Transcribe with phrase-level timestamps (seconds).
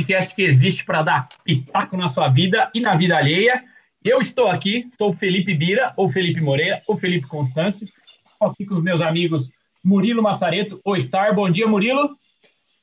[0.00, 3.62] podcast que existe para dar pitaco na sua vida e na vida alheia.
[4.02, 7.84] Eu estou aqui, sou o Felipe Bira, ou Felipe Moreira, ou Felipe Constâncio.
[7.84, 9.50] Estou aqui com os meus amigos
[9.84, 11.34] Murilo Massareto, ou Star.
[11.34, 12.16] Bom dia, Murilo.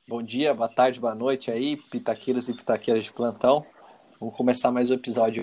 [0.08, 3.64] Bom dia, boa tarde, boa noite aí, pitaqueiros e pitaqueiras de plantão.
[4.20, 5.42] Vamos começar mais um episódio.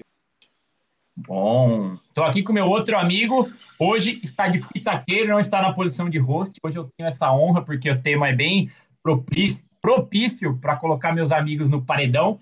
[1.14, 3.46] Bom, estou aqui com meu outro amigo.
[3.78, 6.58] Hoje está de pitaqueiro, não está na posição de host.
[6.64, 8.72] Hoje eu tenho essa honra porque o tema é bem
[9.04, 12.40] propício, propício para colocar meus amigos no paredão.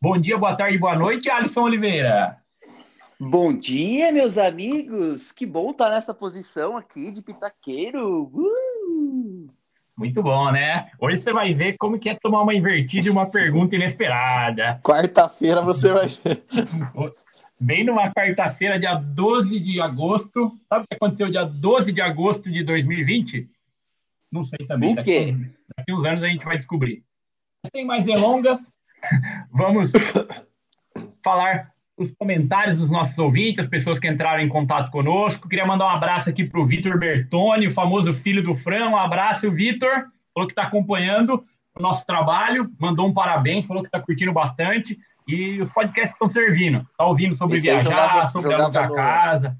[0.00, 2.36] Bom dia, boa tarde, boa noite, Alisson Oliveira.
[3.18, 5.32] Bom dia, meus amigos.
[5.32, 8.30] Que bom estar nessa posição aqui de pitaqueiro.
[8.32, 9.46] Uh!
[9.98, 10.86] Muito bom, né?
[11.00, 14.78] Hoje você vai ver como que é tomar uma invertida e uma pergunta inesperada.
[14.84, 16.44] Quarta-feira você vai ver.
[17.58, 20.52] Bem numa quarta-feira, dia 12 de agosto.
[20.68, 23.48] Sabe o que aconteceu dia 12 de agosto de 2020?
[24.30, 24.92] Não sei também.
[24.92, 25.32] O quê?
[25.32, 27.02] Daqui, daqui uns anos a gente vai descobrir.
[27.72, 28.70] Sem mais delongas,
[29.50, 29.92] vamos
[31.22, 35.48] falar os comentários dos nossos ouvintes, as pessoas que entraram em contato conosco.
[35.48, 38.88] Queria mandar um abraço aqui para o Vitor Bertoni, o famoso filho do Fran.
[38.90, 39.90] Um abraço, Vitor.
[40.34, 41.42] Falou que está acompanhando
[41.74, 44.98] o nosso trabalho, mandou um parabéns, falou que está curtindo bastante.
[45.26, 46.86] E os podcasts estão servindo.
[46.90, 49.58] Está ouvindo sobre aí viajar, jogava- sobre jogava alugar no- casa.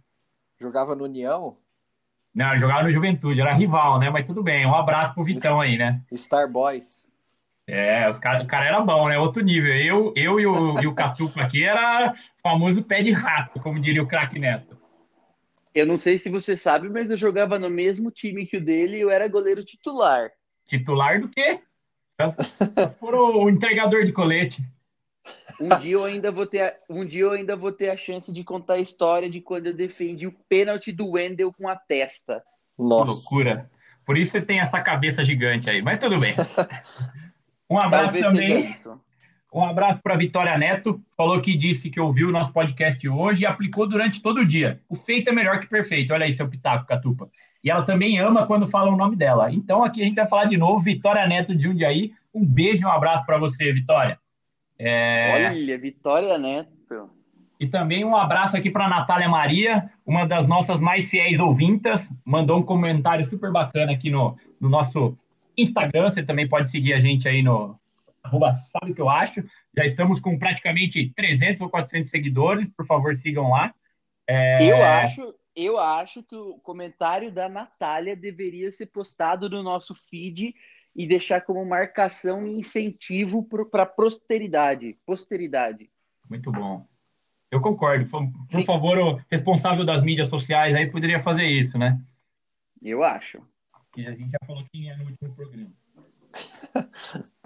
[0.60, 1.54] Jogava no União,
[2.36, 4.10] Não, ele jogava no Juventude, era rival, né?
[4.10, 4.66] Mas tudo bem.
[4.66, 6.02] Um abraço pro Vitão aí, né?
[6.14, 7.08] Star Boys.
[7.66, 9.18] É, os cara, o cara era bom, né?
[9.18, 9.74] Outro nível.
[9.74, 14.02] Eu, eu e o, e o Catuco aqui era famoso pé de rato, como diria
[14.02, 14.76] o craque Neto.
[15.74, 18.98] Eu não sei se você sabe, mas eu jogava no mesmo time que o dele
[18.98, 20.30] e eu era goleiro titular.
[20.66, 21.60] Titular do quê?
[23.00, 24.62] O, o entregador de colete.
[25.60, 28.32] Um dia eu ainda vou ter, a- um dia eu ainda vou ter a chance
[28.32, 32.42] de contar a história de quando eu defendi o pênalti do Wendel com a testa.
[32.76, 33.06] Que Nossa.
[33.10, 33.70] loucura.
[34.04, 36.34] Por isso você tem essa cabeça gigante aí, mas tudo bem.
[37.68, 38.74] Um abraço Talvez também.
[39.52, 43.46] Um abraço para Vitória Neto, falou que disse que ouviu o nosso podcast hoje e
[43.46, 44.80] aplicou durante todo o dia.
[44.88, 46.12] O feito é melhor que perfeito.
[46.12, 47.28] Olha aí, seu pitaco, Catupa.
[47.64, 49.50] E ela também ama quando falam o nome dela.
[49.52, 52.12] Então aqui a gente vai falar de novo, Vitória Neto de Jundiaí.
[52.34, 54.18] Um beijo e um abraço para você, Vitória.
[54.78, 57.10] É, Olha, Vitória Neto.
[57.58, 62.12] E também um abraço aqui para Natália Maria, uma das nossas mais fiéis ouvintas.
[62.24, 65.16] Mandou um comentário super bacana aqui no, no nosso
[65.56, 66.10] Instagram.
[66.10, 67.78] Você também pode seguir a gente aí no
[68.22, 69.42] arroba sabe o que eu acho.
[69.74, 72.68] Já estamos com praticamente 300 ou 400 seguidores.
[72.76, 73.74] Por favor, sigam lá.
[74.28, 79.94] É, Eu acho, eu acho que o comentário da Natália deveria ser postado no nosso
[79.94, 80.54] feed
[80.96, 84.98] e deixar como marcação e incentivo para a posteridade.
[85.04, 85.90] Posteridade.
[86.28, 86.86] Muito bom.
[87.50, 88.08] Eu concordo.
[88.08, 88.64] Por, Sim.
[88.64, 92.00] favor, o responsável das mídias sociais aí poderia fazer isso, né?
[92.82, 93.42] Eu acho.
[93.92, 95.70] que a gente já falou quem é no último programa.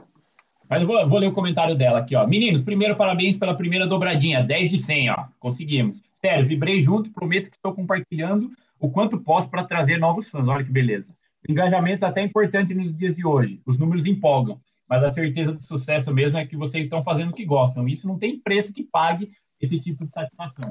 [0.68, 2.24] Mas eu vou, vou ler o comentário dela aqui, ó.
[2.24, 5.26] Meninos, primeiro parabéns pela primeira dobradinha, 10 de 100, ó.
[5.40, 6.00] Conseguimos.
[6.14, 10.46] Sério, vibrei junto, prometo que estou compartilhando o quanto posso para trazer novos fãs.
[10.46, 11.12] Olha que beleza.
[11.48, 13.60] Engajamento é até importante nos dias de hoje.
[13.66, 17.34] Os números empolgam, mas a certeza do sucesso mesmo é que vocês estão fazendo o
[17.34, 17.88] que gostam.
[17.88, 19.30] Isso não tem preço que pague
[19.60, 20.70] esse tipo de satisfação.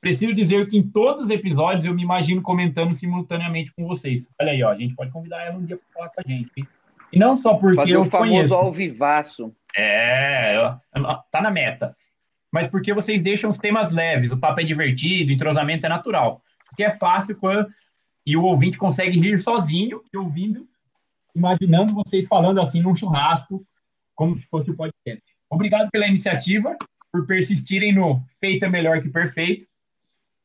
[0.00, 4.26] Preciso dizer que em todos os episódios eu me imagino comentando simultaneamente com vocês.
[4.40, 6.50] Olha aí, ó, a gente pode convidar ela um dia para falar com a gente.
[6.56, 6.66] hein?
[7.12, 8.54] E não só porque Fazer eu o famoso conheço.
[8.54, 9.54] ao vivaço.
[9.76, 10.54] É,
[11.30, 11.96] tá na meta.
[12.52, 16.42] Mas porque vocês deixam os temas leves, o papo é divertido, o entrosamento é natural.
[16.68, 17.66] Porque é fácil quando
[18.26, 20.66] e o ouvinte consegue rir sozinho e ouvindo,
[21.34, 23.64] imaginando vocês falando assim num churrasco,
[24.14, 25.22] como se fosse o podcast.
[25.48, 26.76] Obrigado pela iniciativa,
[27.12, 29.66] por persistirem no feito é melhor que perfeito.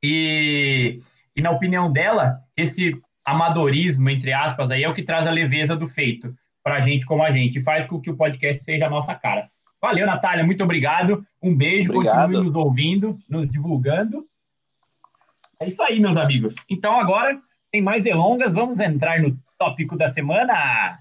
[0.04, 1.00] E,
[1.36, 2.92] e na opinião dela, esse
[3.25, 7.06] amadorismo, entre aspas, aí é o que traz a leveza do feito para a gente
[7.06, 9.50] como a gente, faz com que o podcast seja a nossa cara.
[9.81, 11.25] Valeu, Natália, muito obrigado.
[11.42, 12.27] Um beijo, Obrigado.
[12.27, 14.27] continue nos ouvindo, nos divulgando.
[15.60, 16.54] É isso aí, meus amigos.
[16.69, 17.42] Então, agora,
[17.73, 21.00] sem mais delongas, vamos entrar no tópico da semana.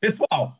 [0.00, 0.58] Pessoal,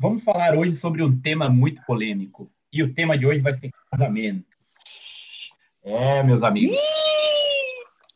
[0.00, 2.50] vamos falar hoje sobre um tema muito polêmico.
[2.72, 4.46] E o tema de hoje vai ser casamento.
[5.84, 6.74] É, meus amigos.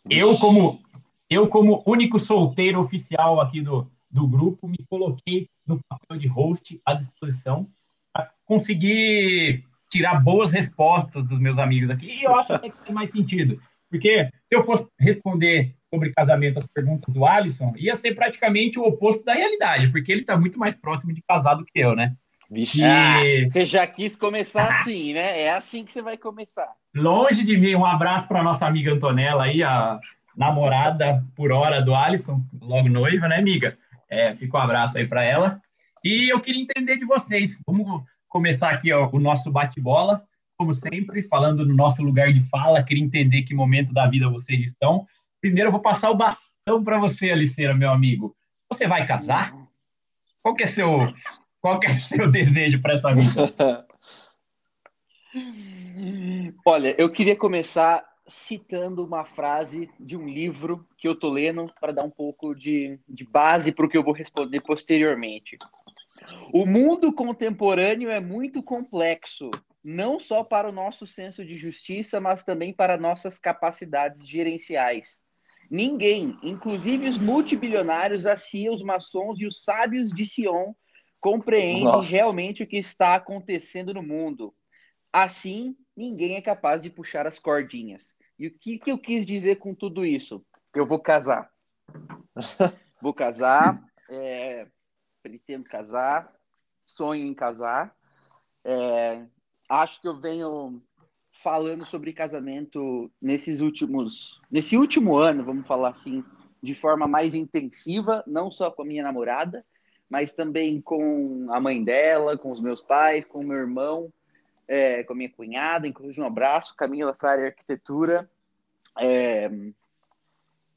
[0.08, 0.80] Eu, como,
[1.28, 6.80] eu, como único solteiro oficial aqui do, do grupo, me coloquei no papel de host
[6.84, 7.68] à disposição
[8.12, 12.12] para conseguir tirar boas respostas dos meus amigos aqui.
[12.12, 13.60] E eu acho até que tem mais sentido.
[13.90, 18.84] Porque se eu fosse responder sobre casamento as perguntas do Alisson, ia ser praticamente o
[18.84, 22.16] oposto da realidade, porque ele está muito mais próximo de casado que eu, né?
[22.50, 22.82] Vixe.
[22.82, 25.42] Ah, você já quis começar assim, né?
[25.42, 26.72] É assim que você vai começar.
[26.94, 30.00] Longe de mim, um abraço para nossa amiga Antonella aí, a
[30.36, 33.76] namorada por hora do Alisson, logo noiva, né, amiga?
[34.08, 35.60] É, fica um abraço aí para ela.
[36.04, 37.58] E eu queria entender de vocês.
[37.66, 40.24] Vamos começar aqui ó, o nosso bate-bola,
[40.56, 42.82] como sempre, falando no nosso lugar de fala.
[42.82, 45.06] Queria entender que momento da vida vocês estão.
[45.40, 48.36] Primeiro, eu vou passar o bastão para você, Aliceira, meu amigo.
[48.70, 49.54] Você vai casar?
[50.42, 50.98] Qual que é seu
[51.60, 53.86] qual que é seu desejo para essa vida?
[56.64, 61.92] Olha, eu queria começar citando uma frase de um livro que eu tô lendo para
[61.92, 65.56] dar um pouco de, de base para o que eu vou responder posteriormente.
[66.52, 69.50] O mundo contemporâneo é muito complexo,
[69.84, 75.24] não só para o nosso senso de justiça, mas também para nossas capacidades gerenciais.
[75.70, 80.72] Ninguém, inclusive os multibilionários, a CIA, os maçons e os sábios de Sion,
[81.20, 82.08] compreende Nossa.
[82.08, 84.54] realmente o que está acontecendo no mundo.
[85.12, 88.16] Assim, ninguém é capaz de puxar as cordinhas.
[88.38, 90.44] E o que, que eu quis dizer com tudo isso?
[90.74, 91.50] Eu vou casar.
[93.00, 94.68] vou casar, é,
[95.22, 96.32] pretendo casar,
[96.84, 97.94] sonho em casar.
[98.64, 99.24] É,
[99.68, 100.82] acho que eu venho
[101.42, 106.22] falando sobre casamento nesses últimos, nesse último ano, vamos falar assim,
[106.62, 109.64] de forma mais intensiva, não só com a minha namorada,
[110.08, 114.12] mas também com a mãe dela, com os meus pais, com o meu irmão,
[114.68, 118.30] é, com a minha cunhada, inclusive um abraço, Camila Frare Arquitetura.
[118.98, 119.50] É,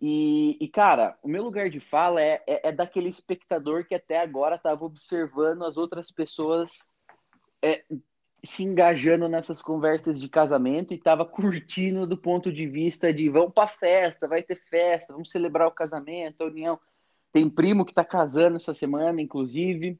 [0.01, 4.19] e, e, cara, o meu lugar de fala é, é, é daquele espectador que até
[4.19, 6.89] agora estava observando as outras pessoas
[7.62, 7.83] é,
[8.44, 13.53] se engajando nessas conversas de casamento e estava curtindo do ponto de vista de vamos
[13.53, 16.80] para festa, vai ter festa, vamos celebrar o casamento, a união.
[17.33, 20.00] Tem primo que está casando essa semana, inclusive.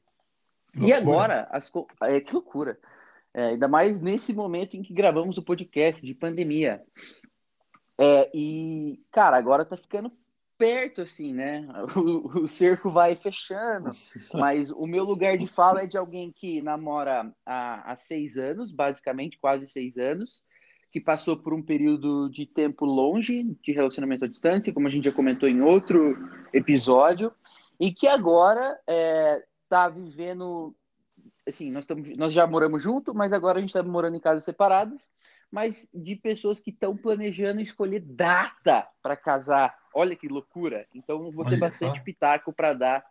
[0.74, 1.70] E agora, as,
[2.02, 2.78] é, que loucura.
[3.32, 6.82] É, ainda mais nesse momento em que gravamos o podcast de pandemia.
[7.98, 10.10] É, e, cara, agora tá ficando
[10.58, 11.66] perto, assim, né?
[11.96, 13.90] O, o, cerco vai fechando.
[14.34, 18.70] Mas o meu lugar de fala é de alguém que namora há, há seis anos,
[18.70, 20.42] basicamente, quase seis anos
[20.92, 25.04] que passou por um período de tempo longe de relacionamento à distância, como a gente
[25.04, 26.16] já comentou em outro
[26.52, 27.30] episódio,
[27.78, 30.74] e que agora está é, vivendo.
[31.50, 34.44] Assim, nós, tamo, nós já moramos juntos, mas agora a gente está morando em casas
[34.44, 35.10] separadas,
[35.50, 39.76] mas de pessoas que estão planejando escolher data para casar.
[39.94, 40.86] Olha que loucura!
[40.94, 42.04] Então, vou ter Olha bastante só.
[42.04, 43.04] pitaco para dar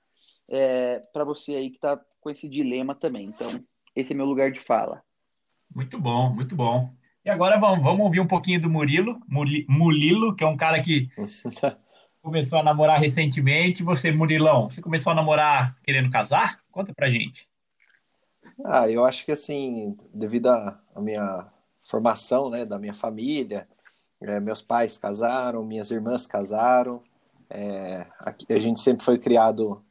[0.49, 3.27] é, para você aí que está com esse dilema também.
[3.27, 3.47] Então,
[3.95, 5.01] esse é meu lugar de fala.
[5.73, 6.89] Muito bom, muito bom.
[7.23, 9.19] E agora vamos, vamos ouvir um pouquinho do Murilo,
[9.67, 11.09] Mulilo, que é um cara que
[12.21, 13.83] começou a namorar recentemente.
[13.83, 16.59] Você, Murilão, você começou a namorar querendo casar?
[16.71, 17.48] Conta pra gente.
[18.65, 21.49] Ah, eu acho que assim, devido à minha
[21.83, 23.67] formação, né, da minha família,
[24.21, 27.01] é, meus pais casaram, minhas irmãs casaram,
[27.49, 29.83] é, a, a, gente sempre foi criado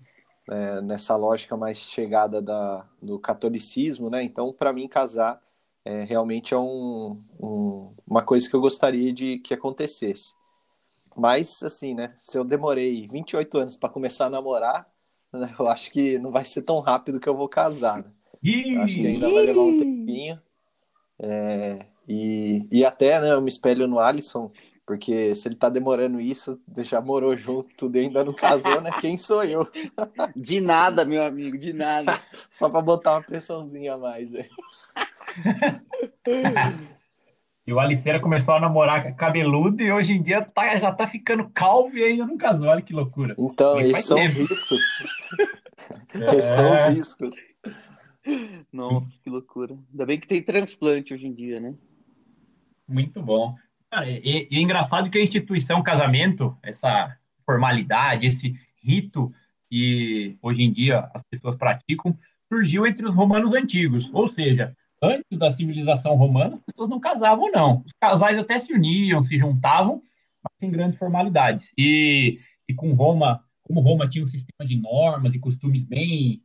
[0.51, 4.23] é, nessa lógica mais chegada da, do catolicismo, né?
[4.23, 5.41] Então, para mim, casar
[5.85, 10.35] é, realmente é um, um, uma coisa que eu gostaria de que acontecesse.
[11.17, 12.17] Mas, assim, né?
[12.23, 14.89] Se eu demorei 28 anos para começar a namorar,
[15.59, 17.99] eu acho que não vai ser tão rápido que eu vou casar.
[18.05, 18.13] Né?
[18.81, 20.41] Acho que ainda vai levar um tempinho.
[21.21, 21.79] É,
[22.09, 24.51] e, e até, né, eu me espelho no Alisson,
[24.87, 28.91] porque se ele tá demorando isso, já morou junto, tudo e ainda não casou, né?
[29.01, 29.69] Quem sou eu?
[30.35, 32.19] De nada, meu amigo, de nada.
[32.51, 34.49] Só para botar uma pressãozinha a mais, né?
[37.67, 41.51] e o Aliceira começou a namorar cabeludo e hoje em dia tá, já tá ficando
[41.51, 42.69] calvo e ainda não casou.
[42.69, 43.35] Olha que loucura.
[43.39, 44.41] Então, esses são tempo.
[44.41, 44.83] os riscos.
[46.15, 46.25] É.
[46.35, 47.37] esses são os riscos.
[48.73, 49.79] Nossa, que loucura.
[49.91, 51.75] Ainda bem que tem transplante hoje em dia, né?
[52.87, 53.55] Muito bom.
[53.91, 59.33] Cara, e, e é engraçado que a instituição casamento, essa formalidade, esse rito
[59.71, 62.17] que hoje em dia as pessoas praticam,
[62.51, 64.11] surgiu entre os romanos antigos.
[64.13, 67.83] Ou seja, antes da civilização romana, as pessoas não casavam, não.
[67.87, 70.03] Os casais até se uniam, se juntavam,
[70.43, 71.73] mas sem grandes formalidades.
[71.77, 76.43] E, e com Roma, como Roma tinha um sistema de normas e costumes bem,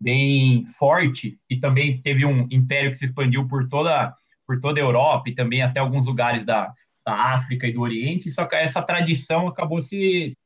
[0.00, 4.14] bem forte, e também teve um império que se expandiu por toda,
[4.46, 6.72] por toda a Europa e também até alguns lugares da,
[7.04, 10.36] da África e do Oriente, só que essa tradição acabou se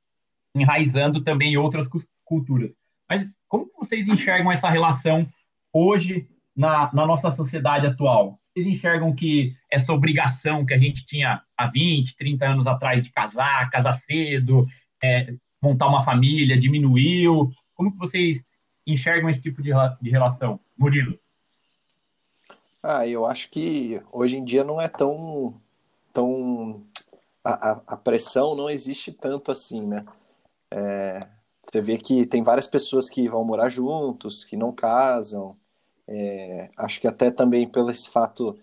[0.55, 1.89] enraizando também em outras
[2.25, 2.75] culturas.
[3.09, 5.27] Mas como vocês enxergam essa relação
[5.73, 8.39] hoje na, na nossa sociedade atual?
[8.53, 13.11] Vocês enxergam que essa obrigação que a gente tinha há 20, 30 anos atrás de
[13.11, 14.65] casar, casar cedo,
[15.03, 17.51] é, montar uma família, diminuiu?
[17.75, 18.45] Como que vocês
[18.87, 20.61] enxergam esse tipo de, de relação?
[20.77, 21.19] Murilo?
[22.83, 25.55] Ah, eu acho que hoje em dia não é tão.
[26.13, 26.85] tão
[27.43, 30.05] a, a, a pressão não existe tanto assim, né?
[30.71, 31.27] É,
[31.63, 35.57] você vê que tem várias pessoas que vão morar juntos, que não casam.
[36.07, 38.59] É, acho que até também pelo esse fato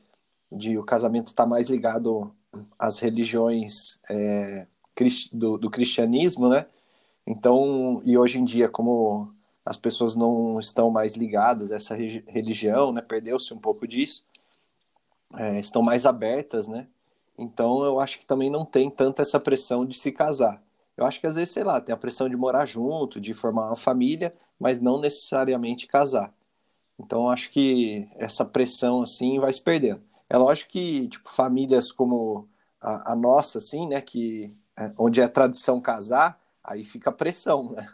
[0.51, 2.32] de o casamento estar tá mais ligado
[2.78, 4.68] às religiões é,
[5.32, 6.68] do, do cristianismo, né?
[7.25, 9.32] Então, e hoje em dia, como
[9.65, 13.01] as pessoas não estão mais ligadas a essa religião, né?
[13.01, 14.25] Perdeu-se um pouco disso.
[15.38, 16.88] É, estão mais abertas, né?
[17.38, 20.62] Então, eu acho que também não tem tanta essa pressão de se casar.
[20.98, 23.68] Eu acho que às vezes, sei lá, tem a pressão de morar junto, de formar
[23.68, 26.34] uma família, mas não necessariamente casar.
[27.00, 30.01] Então, eu acho que essa pressão, assim, vai se perdendo.
[30.30, 32.48] É lógico que, tipo, famílias como
[32.80, 37.72] a, a nossa, assim, né, que é, onde é tradição casar, aí fica a pressão,
[37.72, 37.88] né?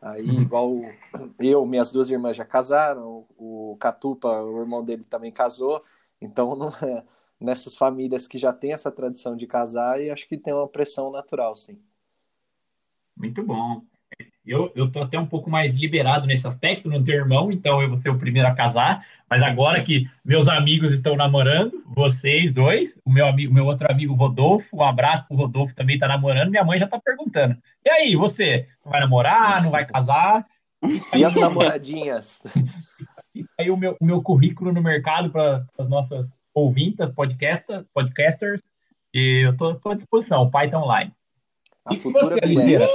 [0.00, 0.42] Aí, uhum.
[0.42, 0.70] igual
[1.38, 5.84] eu, minhas duas irmãs já casaram, o Catupa, o irmão dele também casou,
[6.20, 6.70] então não
[7.38, 11.10] nessas famílias que já tem essa tradição de casar, e acho que tem uma pressão
[11.10, 11.80] natural, sim.
[13.16, 13.82] Muito bom.
[14.46, 17.88] Eu, eu tô até um pouco mais liberado nesse aspecto, não tenho irmão, então eu
[17.88, 19.04] vou ser o primeiro a casar.
[19.28, 24.14] Mas agora que meus amigos estão namorando, vocês dois, o meu amigo, meu outro amigo
[24.14, 26.50] Rodolfo, um abraço pro Rodolfo também tá namorando.
[26.50, 27.56] Minha mãe já tá perguntando.
[27.84, 30.44] E aí, você vai namorar, não vai casar?
[31.14, 32.44] E as namoradinhas?
[33.60, 38.62] Aí o meu, o meu currículo no mercado para as nossas ouvintas, podcasta, podcasters,
[39.12, 41.12] e eu tô, tô à disposição, o pai tá online.
[41.84, 42.88] A e futura você,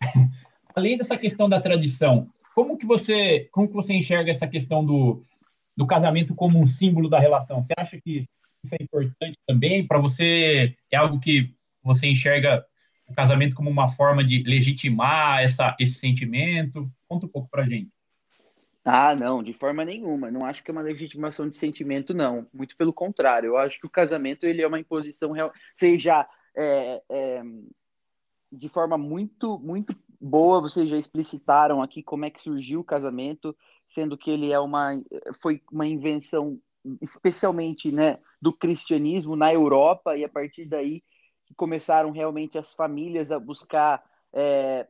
[0.76, 5.22] além dessa questão da tradição, como que você, como que você enxerga essa questão do,
[5.74, 7.62] do casamento como um símbolo da relação?
[7.62, 8.28] Você acha que
[8.62, 10.76] isso é importante também para você?
[10.92, 12.64] É algo que você enxerga
[13.08, 16.90] o casamento como uma forma de legitimar essa, esse sentimento?
[17.08, 17.90] Conta um pouco para gente.
[18.84, 20.30] Ah, não, de forma nenhuma.
[20.30, 22.46] Não acho que é uma legitimação de sentimento, não.
[22.52, 23.48] Muito pelo contrário.
[23.48, 27.42] Eu acho que o casamento ele é uma imposição real, seja é, é,
[28.52, 33.56] de forma muito, muito boa, vocês já explicitaram aqui como é que surgiu o casamento,
[33.88, 34.92] sendo que ele é uma
[35.40, 36.60] foi uma invenção
[37.00, 41.02] especialmente, né, do cristianismo na Europa e a partir daí
[41.56, 44.86] começaram realmente as famílias a buscar é,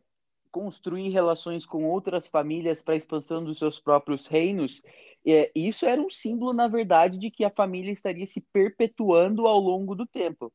[0.50, 4.82] construir relações com outras famílias para a expansão dos seus próprios reinos.
[5.26, 9.58] É, isso era um símbolo, na verdade, de que a família estaria se perpetuando ao
[9.58, 10.52] longo do tempo.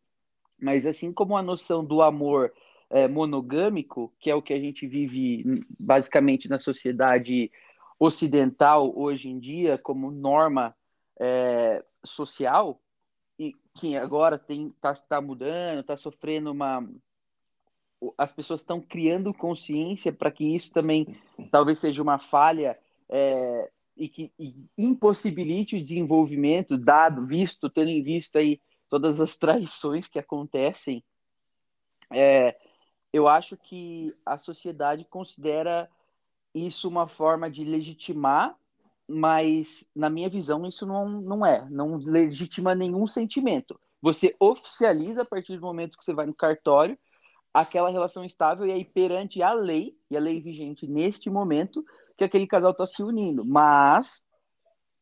[0.59, 2.51] Mas assim como a noção do amor
[2.91, 7.49] é, monogâmico, que é o que a gente vive basicamente na sociedade
[7.97, 10.75] ocidental hoje em dia como norma
[11.19, 12.81] é, social
[13.39, 16.87] e que agora está tá mudando, está sofrendo uma
[18.17, 21.15] as pessoas estão criando consciência para que isso também
[21.51, 28.01] talvez seja uma falha é, e que e impossibilite o desenvolvimento dado visto tendo em
[28.01, 31.03] vista aí todas as traições que acontecem
[32.11, 32.57] é,
[33.13, 35.89] eu acho que a sociedade considera
[36.53, 38.55] isso uma forma de legitimar,
[39.07, 43.79] mas na minha visão isso não, não é, não legitima nenhum sentimento.
[44.01, 46.97] Você oficializa a partir do momento que você vai no cartório
[47.53, 51.85] aquela relação estável e aí perante a lei, e a lei vigente neste momento,
[52.17, 53.43] que aquele casal está se unindo.
[53.45, 54.23] Mas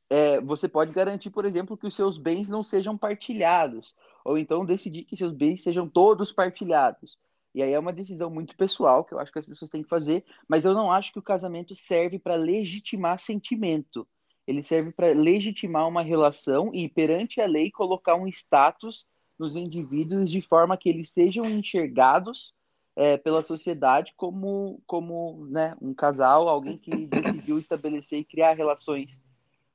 [0.10, 4.66] é, você pode garantir, por exemplo, que os seus bens não sejam partilhados, ou então
[4.66, 7.18] decidir que seus bens sejam todos partilhados.
[7.54, 9.90] E aí é uma decisão muito pessoal que eu acho que as pessoas têm que
[9.90, 14.08] fazer, mas eu não acho que o casamento serve para legitimar sentimento.
[14.46, 19.06] Ele serve para legitimar uma relação e, perante a lei, colocar um status
[19.38, 22.54] nos indivíduos de forma que eles sejam enxergados
[22.96, 29.24] é, pela sociedade como, como né, um casal, alguém que decidiu estabelecer e criar relações,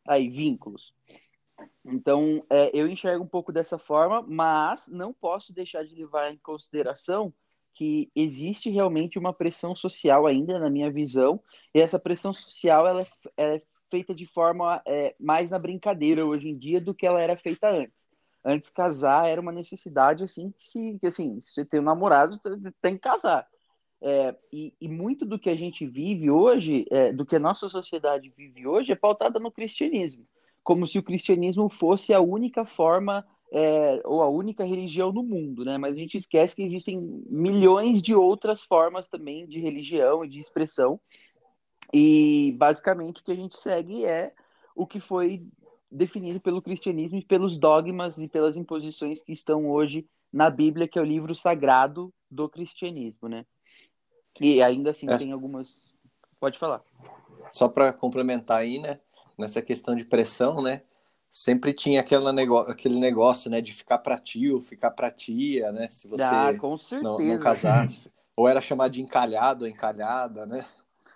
[0.06, 0.92] aí, vínculos.
[1.84, 6.36] Então, é, eu enxergo um pouco dessa forma, mas não posso deixar de levar em
[6.36, 7.32] consideração
[7.74, 11.40] que existe realmente uma pressão social ainda, na minha visão,
[11.74, 16.24] e essa pressão social ela é, ela é feita de forma é, mais na brincadeira
[16.24, 18.08] hoje em dia do que ela era feita antes.
[18.44, 22.38] Antes, casar era uma necessidade, assim, que, se, que assim, se você tem um namorado,
[22.80, 23.46] tem que casar.
[24.02, 27.70] É, e, e, muito do que a gente vive hoje, é, do que a nossa
[27.70, 30.26] sociedade vive hoje, é pautada no cristianismo.
[30.62, 35.64] Como se o cristianismo fosse a única forma é, ou a única religião no mundo,
[35.64, 35.78] né?
[35.78, 36.98] Mas a gente esquece que existem
[37.28, 41.00] milhões de outras formas também de religião e de expressão.
[41.92, 44.32] E basicamente o que a gente segue é
[44.74, 45.46] o que foi
[45.90, 50.98] definido pelo cristianismo e pelos dogmas e pelas imposições que estão hoje na Bíblia, que
[50.98, 53.46] é o livro sagrado do cristianismo, né?
[54.40, 55.16] E ainda assim é.
[55.16, 55.96] tem algumas.
[56.40, 56.82] Pode falar.
[57.52, 58.98] só para complementar aí, né?
[59.38, 60.82] Nessa questão de pressão, né?
[61.36, 63.60] Sempre tinha aquele negócio, aquele negócio, né?
[63.60, 65.88] De ficar para tio, ficar para tia, né?
[65.90, 66.52] Se você Ah,
[67.02, 68.00] não, não casasse.
[68.36, 70.64] Ou era chamado de encalhado ou encalhada, né?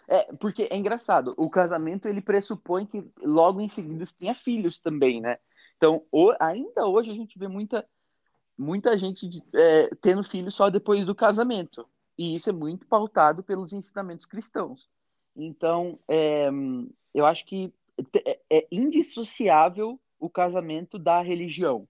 [0.09, 4.79] É, porque é engraçado, o casamento ele pressupõe que logo em seguida você tenha filhos
[4.79, 5.39] também, né?
[5.77, 7.87] Então, o- ainda hoje a gente vê muita,
[8.59, 11.89] muita gente de- é, tendo filhos só depois do casamento.
[12.19, 14.89] E isso é muito pautado pelos ensinamentos cristãos.
[15.37, 16.49] Então, é,
[17.15, 17.73] eu acho que
[18.25, 21.87] é, é indissociável o casamento da religião.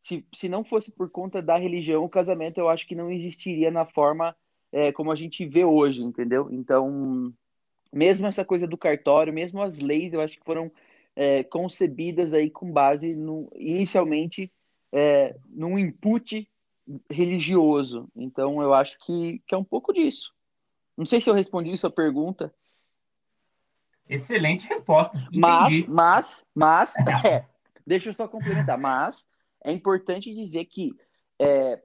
[0.00, 3.70] Se, se não fosse por conta da religião, o casamento eu acho que não existiria
[3.70, 4.36] na forma
[4.70, 6.48] é, como a gente vê hoje, entendeu?
[6.50, 7.32] Então,
[7.92, 10.70] mesmo essa coisa do cartório, mesmo as leis, eu acho que foram
[11.16, 14.52] é, concebidas aí com base no, inicialmente
[14.92, 16.48] é, num input
[17.10, 18.08] religioso.
[18.14, 20.34] Então, eu acho que, que é um pouco disso.
[20.96, 22.52] Não sei se eu respondi sua pergunta,
[24.08, 25.16] Excelente resposta.
[25.32, 25.90] mas, Entendi.
[25.90, 27.46] mas, mas, é,
[27.86, 28.78] deixa eu só complementar.
[28.78, 29.26] Mas
[29.64, 30.92] é importante dizer que
[31.40, 31.82] é,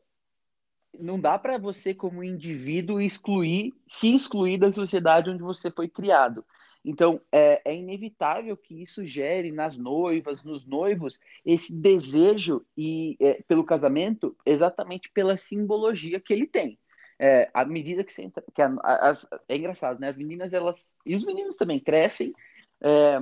[0.99, 6.43] não dá para você, como indivíduo, excluir, se excluir da sociedade onde você foi criado.
[6.83, 13.43] Então, é, é inevitável que isso gere nas noivas, nos noivos, esse desejo e é,
[13.47, 16.79] pelo casamento, exatamente pela simbologia que ele tem.
[17.21, 20.07] É, à medida que você entra, que a- as- é engraçado, né?
[20.07, 22.33] As meninas elas e os meninos também crescem
[22.81, 23.19] é,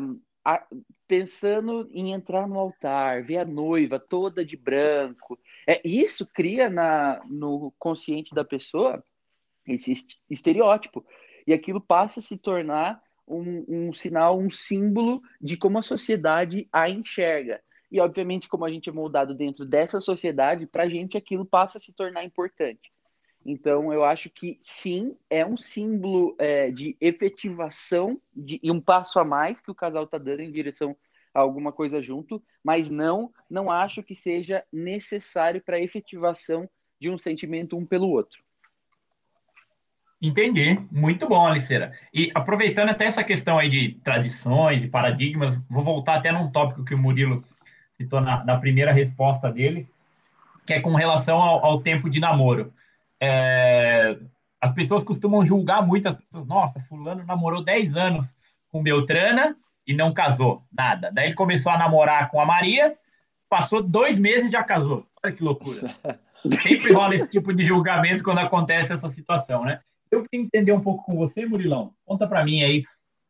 [0.47, 0.65] a-
[1.05, 5.37] pensando em entrar no altar, ver a noiva toda de branco.
[5.67, 9.03] É, isso cria na, no consciente da pessoa
[9.67, 11.05] esse est- estereótipo.
[11.45, 16.65] E aquilo passa a se tornar um, um sinal, um símbolo de como a sociedade
[16.71, 17.61] a enxerga.
[17.91, 21.77] E, obviamente, como a gente é moldado dentro dessa sociedade, para a gente aquilo passa
[21.77, 22.89] a se tornar importante.
[23.49, 29.21] Então, eu acho que sim, é um símbolo é, de efetivação de, e um passo
[29.21, 30.97] a mais que o casal está dando em direção
[31.33, 37.09] a alguma coisa junto, mas não, não acho que seja necessário para a efetivação de
[37.09, 38.43] um sentimento um pelo outro.
[40.21, 40.77] Entendi.
[40.91, 41.97] Muito bom, Aliceira.
[42.13, 46.83] E aproveitando até essa questão aí de tradições, de paradigmas, vou voltar até num tópico
[46.83, 47.41] que o Murilo
[47.93, 49.87] citou na, na primeira resposta dele,
[50.65, 52.73] que é com relação ao, ao tempo de namoro.
[53.21, 54.17] É,
[54.61, 56.47] as pessoas costumam julgar muito as pessoas.
[56.47, 58.33] Nossa, fulano namorou 10 anos
[58.69, 61.11] com Beltrana e não casou, nada.
[61.11, 62.97] Daí ele começou a namorar com a Maria,
[63.49, 65.05] passou dois meses e já casou.
[65.23, 65.95] Olha que loucura.
[66.61, 69.79] Sempre rola esse tipo de julgamento quando acontece essa situação, né?
[70.09, 71.93] Eu queria entender um pouco com você, Murilão.
[72.05, 72.83] Conta para mim aí,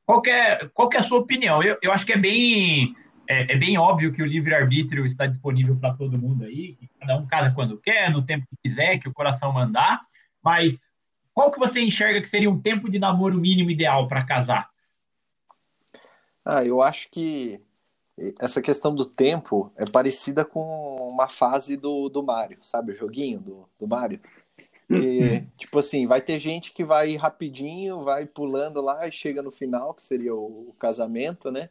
[0.05, 1.63] qual é, qual é a sua opinião?
[1.63, 2.95] Eu, eu acho que é bem,
[3.27, 7.17] é, é bem óbvio que o livre-arbítrio está disponível para todo mundo aí, que cada
[7.17, 10.01] um casa quando quer, no tempo que quiser, que o coração mandar,
[10.41, 10.79] mas
[11.33, 14.69] qual que você enxerga que seria um tempo de namoro mínimo ideal para casar?
[16.43, 17.61] Ah, eu acho que
[18.39, 20.61] essa questão do tempo é parecida com
[21.11, 22.93] uma fase do, do Mario, sabe?
[22.93, 24.19] O joguinho do, do Mario.
[24.89, 29.51] E, tipo assim, vai ter gente que vai rapidinho, vai pulando lá e chega no
[29.51, 31.69] final, que seria o, o casamento, né?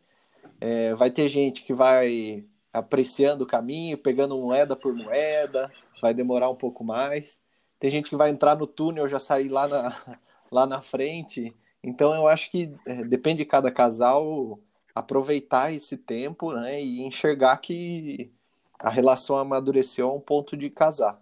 [0.61, 6.51] É, vai ter gente que vai apreciando o caminho, pegando moeda por moeda, vai demorar
[6.51, 7.41] um pouco mais.
[7.79, 9.97] Tem gente que vai entrar no túnel, já sair lá na,
[10.51, 11.55] lá na frente.
[11.83, 14.59] Então eu acho que é, depende de cada casal
[14.95, 18.33] aproveitar esse tempo, né, e enxergar que
[18.79, 21.21] a relação amadureceu a um ponto de casar.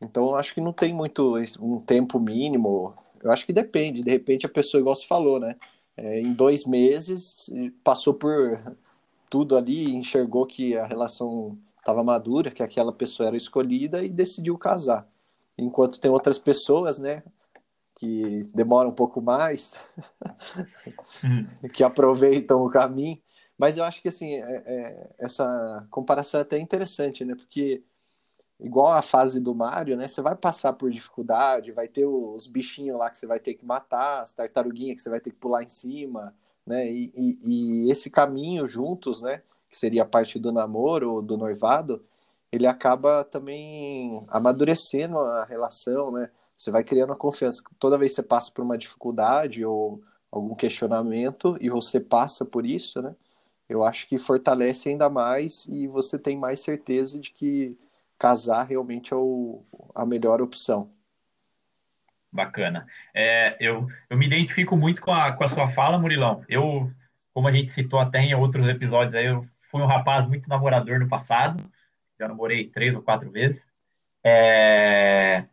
[0.00, 2.94] Então, eu acho que não tem muito um tempo mínimo.
[3.22, 4.02] Eu acho que depende.
[4.02, 5.56] De repente, a pessoa, igual você falou, né?
[5.96, 7.48] É, em dois meses,
[7.82, 8.60] passou por
[9.30, 14.58] tudo ali, enxergou que a relação estava madura, que aquela pessoa era escolhida e decidiu
[14.58, 15.08] casar.
[15.56, 17.22] Enquanto tem outras pessoas, né?
[17.94, 19.78] Que demoram um pouco mais,
[21.22, 21.46] Uhum.
[21.72, 23.18] que aproveitam o caminho.
[23.56, 27.34] Mas eu acho que, assim, é, é, essa comparação é até interessante, né?
[27.34, 27.82] Porque
[28.58, 30.08] igual a fase do Mario, né?
[30.08, 33.64] Você vai passar por dificuldade, vai ter os bichinhos lá que você vai ter que
[33.64, 36.34] matar, as tartaruguinhas que você vai ter que pular em cima,
[36.66, 36.90] né?
[36.90, 39.42] E, e, e esse caminho juntos, né?
[39.68, 42.04] Que seria a parte do namoro, do noivado,
[42.50, 46.30] ele acaba também amadurecendo a relação, né?
[46.56, 47.62] Você vai criando a confiança.
[47.78, 52.64] Toda vez que você passa por uma dificuldade ou algum questionamento e você passa por
[52.64, 53.14] isso, né?
[53.68, 57.76] Eu acho que fortalece ainda mais e você tem mais certeza de que
[58.18, 60.90] casar realmente é o, a melhor opção.
[62.32, 62.86] Bacana.
[63.14, 66.44] É, eu, eu me identifico muito com a, com a sua fala, Murilão.
[66.48, 66.92] Eu,
[67.32, 70.98] como a gente citou até em outros episódios, aí, eu fui um rapaz muito namorador
[70.98, 71.64] no passado.
[72.18, 73.66] Já namorei três ou quatro vezes.
[74.22, 75.44] É,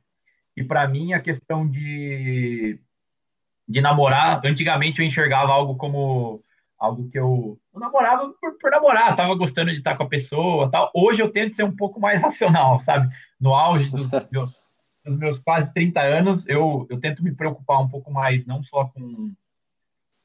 [0.56, 2.80] e para mim, a questão de,
[3.68, 4.42] de namorar.
[4.46, 6.44] Antigamente eu enxergava algo como
[6.78, 10.70] algo que eu, eu namorava por, por namorar, tava gostando de estar com a pessoa,
[10.70, 10.92] tal.
[10.94, 13.10] Hoje eu tento ser um pouco mais racional, sabe?
[13.40, 14.60] No auge dos meus,
[15.04, 18.86] dos meus quase 30 anos, eu, eu tento me preocupar um pouco mais, não só
[18.86, 19.34] com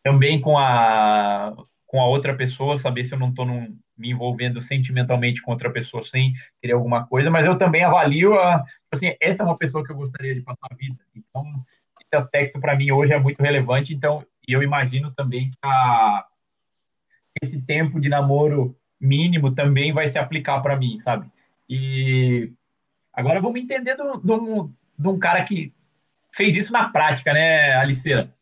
[0.02, 1.54] também com a
[1.88, 6.04] com a outra pessoa, saber se eu não estou me envolvendo sentimentalmente com outra pessoa
[6.04, 9.82] sem querer alguma coisa, mas eu também avalio a, tipo assim, essa é uma pessoa
[9.82, 10.98] que eu gostaria de passar a vida.
[11.16, 11.42] Então,
[11.98, 16.26] esse aspecto para mim hoje é muito relevante, então eu imagino também que a,
[17.42, 21.30] esse tempo de namoro mínimo também vai se aplicar para mim, sabe?
[21.68, 22.52] E
[23.12, 25.72] agora vamos entender de um, de um cara que
[26.32, 28.34] fez isso na prática, né, Aliceira?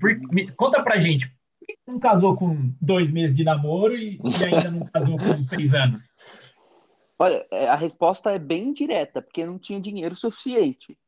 [0.00, 4.18] Por, me, conta pra gente, por que não casou com dois meses de namoro e,
[4.18, 6.10] e ainda não casou com seis anos?
[7.18, 10.98] Olha, é, a resposta é bem direta, porque não tinha dinheiro suficiente.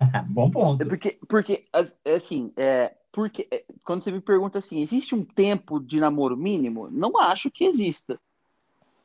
[0.30, 0.82] Bom ponto.
[0.82, 1.66] É porque, porque
[2.04, 6.90] assim, é, porque é, quando você me pergunta assim, existe um tempo de namoro mínimo?
[6.90, 8.20] Não acho que exista.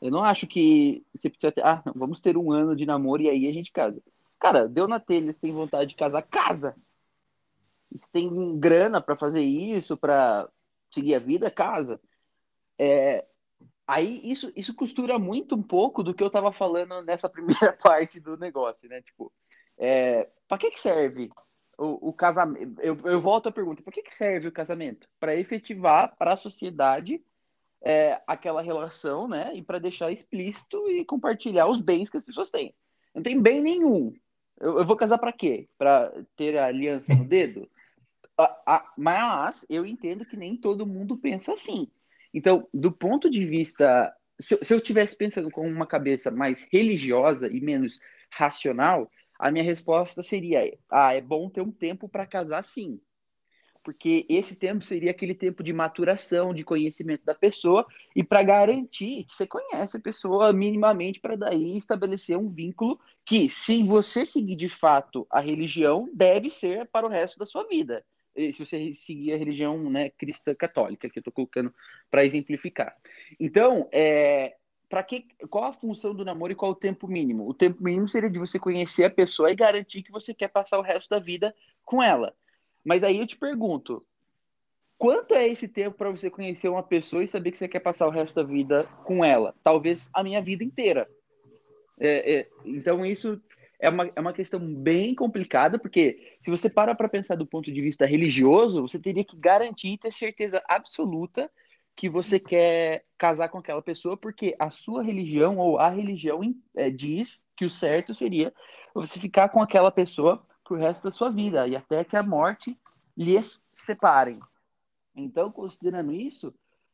[0.01, 3.21] Eu não acho que você precisa ter, ah, não, vamos ter um ano de namoro
[3.21, 4.03] e aí a gente casa.
[4.37, 6.75] Cara, deu na telha, você tem vontade de casar, casa.
[7.95, 10.49] Se tem grana para fazer isso, para
[10.91, 12.01] seguir a vida, casa.
[12.77, 13.25] É,
[13.87, 18.19] aí isso, isso costura muito um pouco do que eu estava falando nessa primeira parte
[18.19, 19.01] do negócio, né?
[19.01, 19.31] Tipo,
[19.77, 21.29] é, para que, que serve
[21.77, 22.79] o, o casamento?
[22.81, 25.07] Eu, eu volto à pergunta: para que, que serve o casamento?
[25.19, 27.23] Para efetivar para a sociedade
[27.81, 29.51] é, aquela relação, né?
[29.55, 32.73] E para deixar explícito e compartilhar os bens que as pessoas têm.
[33.13, 34.13] Não tem bem nenhum.
[34.59, 35.67] Eu, eu vou casar para quê?
[35.77, 37.69] Para ter a aliança no dedo?
[38.97, 41.87] mas eu entendo que nem todo mundo pensa assim.
[42.33, 44.13] Então, do ponto de vista.
[44.39, 47.99] Se, se eu estivesse pensando com uma cabeça mais religiosa e menos
[48.31, 52.99] racional, a minha resposta seria: ah, é bom ter um tempo para casar sim.
[53.83, 59.25] Porque esse tempo seria aquele tempo de maturação, de conhecimento da pessoa e para garantir
[59.25, 64.55] que você conhece a pessoa minimamente para daí estabelecer um vínculo que, se você seguir
[64.55, 69.33] de fato a religião, deve ser para o resto da sua vida se você seguir
[69.33, 71.73] a religião né, cristã católica, que eu estou colocando
[72.09, 72.97] para exemplificar.
[73.39, 74.55] Então, é,
[74.93, 77.49] para que, qual a função do namoro e qual o tempo mínimo?
[77.49, 80.77] O tempo mínimo seria de você conhecer a pessoa e garantir que você quer passar
[80.77, 81.51] o resto da vida
[81.83, 82.35] com ela.
[82.85, 84.05] Mas aí eu te pergunto,
[84.95, 88.05] quanto é esse tempo para você conhecer uma pessoa e saber que você quer passar
[88.05, 89.55] o resto da vida com ela?
[89.63, 91.09] Talvez a minha vida inteira.
[91.99, 93.41] É, é, então isso
[93.79, 97.71] é uma, é uma questão bem complicada, porque se você para para pensar do ponto
[97.71, 101.49] de vista religioso, você teria que garantir ter certeza absoluta
[101.95, 106.41] que você quer casar com aquela pessoa, porque a sua religião ou a religião
[106.75, 108.53] é, diz que o certo seria
[108.93, 112.77] você ficar com aquela pessoa pro resto da sua vida e até que a morte
[113.15, 114.39] lhes separem.
[115.15, 116.53] Então, considerando isso,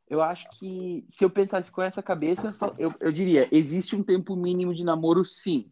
[0.10, 4.36] eu acho que se eu pensasse com essa cabeça, eu, eu diria: existe um tempo
[4.36, 5.72] mínimo de namoro, sim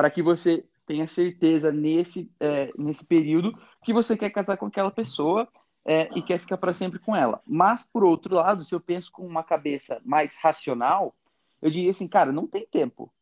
[0.00, 3.52] para que você tenha certeza nesse, é, nesse período
[3.84, 5.46] que você quer casar com aquela pessoa
[5.90, 7.42] é, e quer ficar para sempre com ela.
[7.44, 11.16] Mas, por outro lado, se eu penso com uma cabeça mais racional,
[11.60, 13.12] eu diria assim, cara, não tem tempo.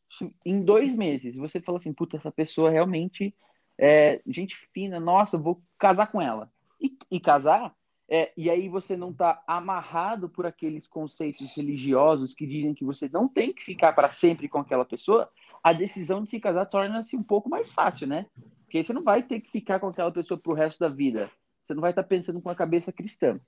[0.45, 3.35] Em dois meses, você fala assim, puta, essa pessoa realmente
[3.79, 6.53] é gente fina, nossa, vou casar com ela.
[6.79, 7.75] E, e casar,
[8.07, 13.09] é, e aí você não está amarrado por aqueles conceitos religiosos que dizem que você
[13.11, 15.31] não tem que ficar para sempre com aquela pessoa,
[15.65, 18.27] a decisão de se casar torna-se um pouco mais fácil, né?
[18.65, 21.31] Porque você não vai ter que ficar com aquela pessoa pro resto da vida.
[21.69, 23.39] Você não vai estar pensando com a cabeça cristã.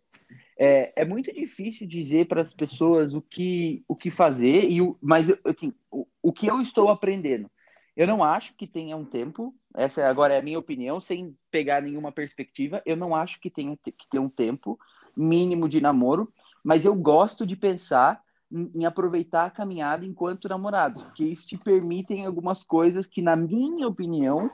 [0.59, 4.95] É, é muito difícil dizer para as pessoas o que, o que fazer, e o,
[5.01, 7.51] mas assim, o, o que eu estou aprendendo.
[7.97, 11.81] Eu não acho que tenha um tempo, essa agora é a minha opinião, sem pegar
[11.81, 14.79] nenhuma perspectiva, eu não acho que tenha que ter um tempo
[15.17, 16.31] mínimo de namoro,
[16.63, 22.27] mas eu gosto de pensar em aproveitar a caminhada enquanto namorados, porque isso te permitem
[22.27, 24.47] algumas coisas que, na minha opinião,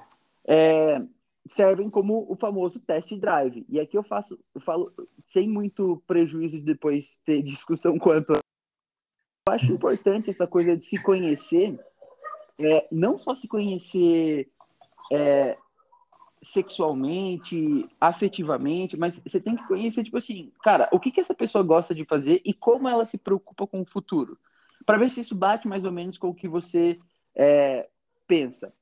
[0.47, 1.03] é,
[1.47, 3.65] servem como o famoso test drive.
[3.69, 4.93] E aqui eu faço, eu falo
[5.25, 8.33] sem muito prejuízo de depois ter discussão quanto.
[8.33, 8.41] A...
[9.49, 11.79] Eu acho importante essa coisa de se conhecer,
[12.59, 14.51] é, não só se conhecer
[15.13, 15.57] é,
[16.43, 21.63] sexualmente, afetivamente, mas você tem que conhecer, tipo assim, cara, o que, que essa pessoa
[21.63, 24.39] gosta de fazer e como ela se preocupa com o futuro.
[24.85, 26.99] Para ver se isso bate mais ou menos com o que você
[27.35, 27.89] é,
[28.27, 28.73] pensa.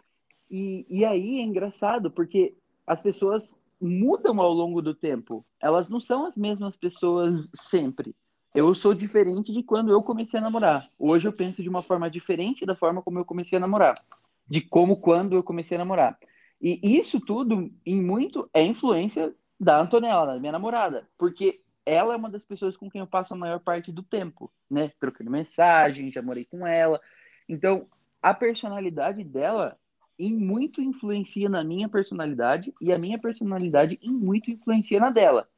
[0.57, 2.55] E, e aí é engraçado, porque
[2.87, 5.45] as pessoas mudam ao longo do tempo.
[5.61, 8.15] Elas não são as mesmas pessoas sempre.
[8.55, 10.89] Eu sou diferente de quando eu comecei a namorar.
[10.97, 13.97] Hoje eu penso de uma forma diferente da forma como eu comecei a namorar.
[14.47, 16.17] De como quando eu comecei a namorar.
[16.63, 22.31] E isso tudo, em muito, é influência da Antonella, minha namorada, porque ela é uma
[22.31, 24.93] das pessoas com quem eu passo a maior parte do tempo, né?
[25.01, 27.01] Trocando mensagem, já morei com ela.
[27.49, 27.89] Então,
[28.23, 29.77] a personalidade dela
[30.19, 35.49] em muito influencia na minha personalidade e a minha personalidade em muito influencia na dela.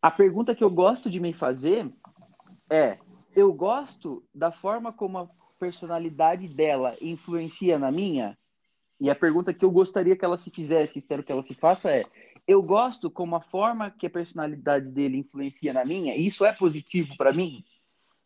[0.00, 1.90] A pergunta que eu gosto de me fazer
[2.70, 2.98] é:
[3.34, 5.28] eu gosto da forma como a
[5.58, 8.36] personalidade dela influencia na minha?
[8.98, 11.90] E a pergunta que eu gostaria que ela se fizesse, espero que ela se faça,
[11.90, 12.04] é:
[12.46, 16.16] eu gosto como a forma que a personalidade dele influencia na minha?
[16.16, 17.64] Isso é positivo para mim?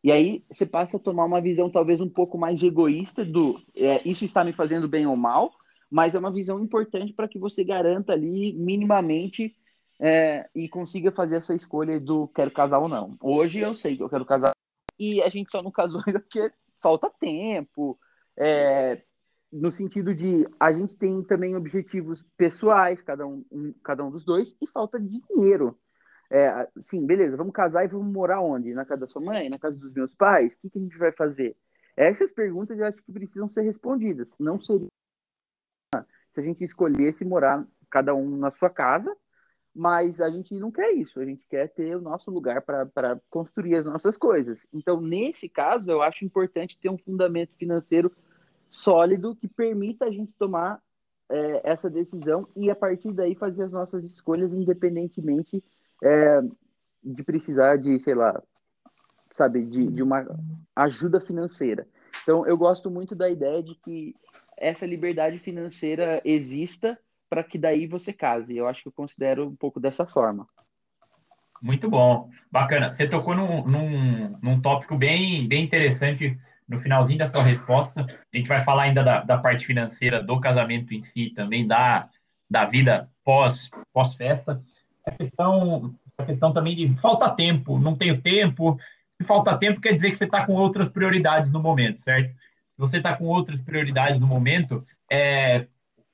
[0.02, 4.00] E aí você passa a tomar uma visão talvez um pouco mais egoísta do é,
[4.08, 5.52] isso está me fazendo bem ou mal,
[5.90, 9.56] mas é uma visão importante para que você garanta ali minimamente
[10.00, 13.12] é, e consiga fazer essa escolha do quero casar ou não.
[13.20, 14.52] Hoje eu sei que eu quero casar
[14.98, 17.98] e a gente só não casou ainda porque falta tempo,
[18.38, 19.02] é,
[19.52, 24.24] no sentido de a gente tem também objetivos pessoais, cada um, um cada um dos
[24.24, 25.78] dois, e falta dinheiro.
[26.32, 28.72] É, sim, beleza, vamos casar e vamos morar onde?
[28.72, 29.50] Na casa da sua mãe?
[29.50, 30.54] Na casa dos meus pais?
[30.54, 31.56] O que, que a gente vai fazer?
[31.96, 34.32] Essas perguntas eu acho que precisam ser respondidas.
[34.38, 34.86] Não seria
[36.32, 39.14] se a gente escolhesse morar cada um na sua casa,
[39.74, 43.76] mas a gente não quer isso, a gente quer ter o nosso lugar para construir
[43.76, 44.66] as nossas coisas.
[44.72, 48.10] Então, nesse caso, eu acho importante ter um fundamento financeiro
[48.68, 50.80] sólido que permita a gente tomar
[51.28, 55.62] é, essa decisão e, a partir daí, fazer as nossas escolhas independentemente
[56.02, 56.42] é,
[57.02, 58.42] de precisar de, sei lá,
[59.34, 60.26] sabe, de, de uma
[60.74, 61.86] ajuda financeira.
[62.22, 64.14] Então, eu gosto muito da ideia de que
[64.60, 68.56] essa liberdade financeira exista para que daí você case.
[68.56, 70.46] Eu acho que eu considero um pouco dessa forma.
[71.62, 72.92] Muito bom, bacana.
[72.92, 78.06] Você tocou num, num, num tópico bem, bem interessante no finalzinho da sua resposta.
[78.32, 82.08] A gente vai falar ainda da, da parte financeira do casamento em si, também da,
[82.48, 84.62] da vida pós, pós-festa.
[85.06, 88.78] A questão, a questão também de falta tempo, não tenho tempo.
[89.10, 92.34] Se falta tempo, quer dizer que você está com outras prioridades no momento, certo?
[92.80, 95.66] Você está com outras prioridades no momento, é,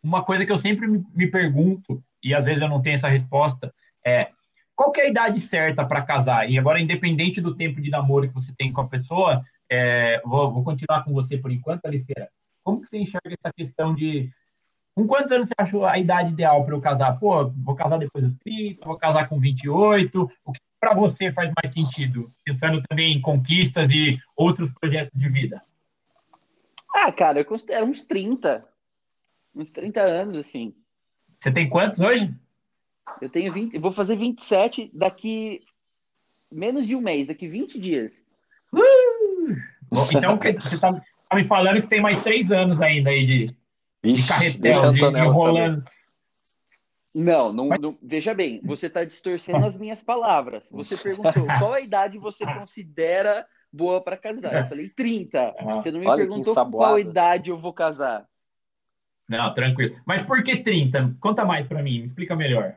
[0.02, 3.72] uma coisa que eu sempre me pergunto, e às vezes eu não tenho essa resposta,
[4.05, 4.31] é
[4.74, 6.50] qual é a idade certa para casar?
[6.50, 10.52] E agora, independente do tempo de namoro que você tem com a pessoa, é, vou,
[10.52, 12.29] vou, continuar com você por enquanto, Aliceira.
[12.62, 14.31] Como que você enxerga essa questão de
[14.94, 17.18] com quantos anos você achou a idade ideal para eu casar?
[17.18, 20.31] Pô, vou casar depois dos 30, vou casar com 28.
[20.44, 22.26] O que para você faz mais sentido?
[22.44, 25.62] Pensando também em conquistas e outros projetos de vida.
[26.94, 28.66] Ah, cara, eu considero uns 30
[29.57, 30.75] uns 30 anos, assim.
[31.40, 32.33] Você tem quantos hoje?
[33.20, 35.62] Eu tenho 20, eu vou fazer 27 daqui
[36.53, 38.25] menos de um mês, daqui 20 dias.
[38.72, 39.57] Uh!
[40.12, 43.57] Então você está tá me falando que tem mais três anos ainda aí de,
[44.03, 45.85] Ixi, de carretel, de, de rolando.
[47.14, 50.68] Não, não, não, veja bem, você está distorcendo as minhas palavras.
[50.70, 53.46] Você perguntou qual a idade você considera
[53.77, 54.62] boa para casar.
[54.62, 55.55] Eu falei 30.
[55.77, 58.27] Você não me Olha perguntou qual idade eu vou casar.
[59.29, 59.97] Não, tranquilo.
[60.07, 61.17] Mas por que 30?
[61.21, 62.77] Conta mais para mim, me explica melhor.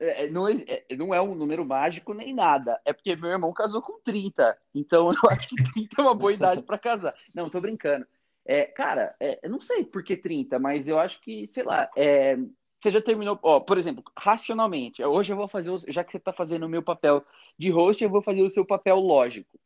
[0.00, 2.80] É, é não, é, é, não é um número mágico nem nada.
[2.84, 4.56] É porque meu irmão casou com 30.
[4.74, 7.12] Então eu acho que 30 é uma boa idade para casar.
[7.34, 8.06] Não, tô brincando.
[8.44, 11.88] É, cara, é, eu não sei por que 30, mas eu acho que, sei lá,
[11.94, 12.36] é,
[12.80, 15.04] você já terminou, ó, por exemplo, racionalmente.
[15.04, 17.22] Hoje eu vou fazer, já que você está fazendo o meu papel
[17.58, 19.60] de host, eu vou fazer o seu papel lógico.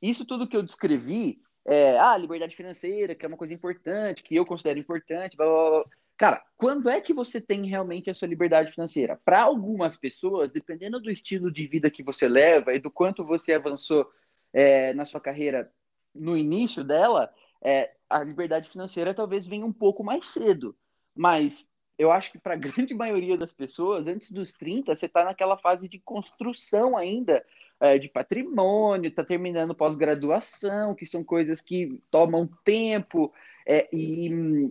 [0.00, 4.36] Isso tudo que eu descrevi é, ah, liberdade financeira, que é uma coisa importante, que
[4.36, 5.84] eu considero importante, blá, blá, blá.
[6.16, 9.20] Cara, quando é que você tem realmente a sua liberdade financeira?
[9.22, 13.52] Para algumas pessoas, dependendo do estilo de vida que você leva e do quanto você
[13.52, 14.08] avançou
[14.52, 15.70] é, na sua carreira
[16.14, 17.30] no início dela,
[17.62, 20.74] é, a liberdade financeira talvez venha um pouco mais cedo.
[21.14, 25.24] Mas eu acho que para a grande maioria das pessoas, antes dos 30, você está
[25.24, 27.44] naquela fase de construção ainda
[27.80, 33.32] é, de patrimônio, está terminando pós-graduação, que são coisas que tomam tempo.
[33.66, 34.70] É, e,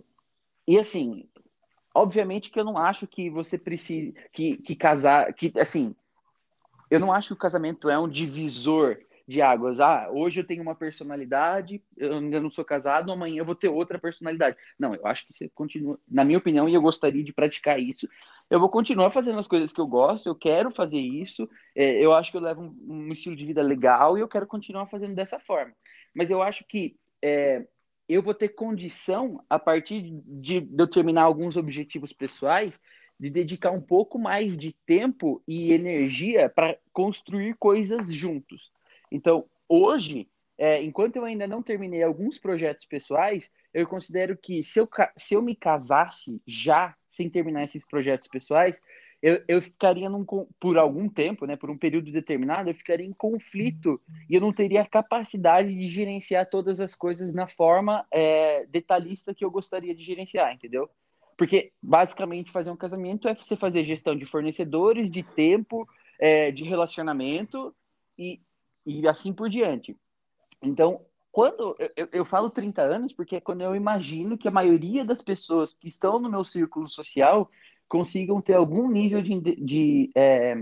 [0.66, 1.28] e assim,
[1.94, 5.94] obviamente que eu não acho que você precise que, que casar, que assim,
[6.90, 9.80] eu não acho que o casamento é um divisor de águas.
[9.80, 13.68] Ah, hoje eu tenho uma personalidade, eu ainda não sou casado, amanhã eu vou ter
[13.68, 14.56] outra personalidade.
[14.78, 18.08] Não, eu acho que você continua, na minha opinião, e eu gostaria de praticar isso.
[18.48, 22.14] Eu vou continuar fazendo as coisas que eu gosto, eu quero fazer isso, é, eu
[22.14, 25.14] acho que eu levo um, um, estilo de vida legal e eu quero continuar fazendo
[25.14, 25.74] dessa forma.
[26.14, 27.66] Mas eu acho que é,
[28.08, 32.80] eu vou ter condição, a partir de, de eu terminar alguns objetivos pessoais,
[33.18, 38.70] de dedicar um pouco mais de tempo e energia para construir coisas juntos.
[39.10, 40.28] Então, hoje,
[40.58, 45.34] é, enquanto eu ainda não terminei alguns projetos pessoais, eu considero que se eu, se
[45.34, 48.80] eu me casasse já, sem terminar esses projetos pessoais,
[49.22, 50.24] eu, eu ficaria num,
[50.60, 54.52] por algum tempo, né, por um período determinado, eu ficaria em conflito e eu não
[54.52, 59.94] teria a capacidade de gerenciar todas as coisas na forma é, detalhista que eu gostaria
[59.94, 60.88] de gerenciar, entendeu?
[61.36, 65.86] Porque, basicamente, fazer um casamento é você fazer gestão de fornecedores, de tempo,
[66.18, 67.74] é, de relacionamento
[68.18, 68.40] e,
[68.86, 69.96] e assim por diante.
[70.62, 71.04] Então,
[71.36, 75.20] quando eu, eu falo 30 anos, porque é quando eu imagino que a maioria das
[75.20, 77.50] pessoas que estão no meu círculo social
[77.86, 80.56] consigam ter algum nível de, de é,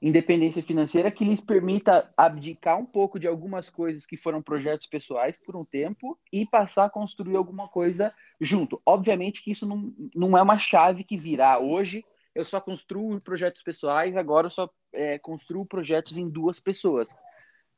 [0.00, 5.36] independência financeira que lhes permita abdicar um pouco de algumas coisas que foram projetos pessoais
[5.36, 8.80] por um tempo e passar a construir alguma coisa junto.
[8.86, 12.04] Obviamente que isso não, não é uma chave que virá hoje.
[12.32, 17.12] Eu só construo projetos pessoais, agora eu só é, construo projetos em duas pessoas,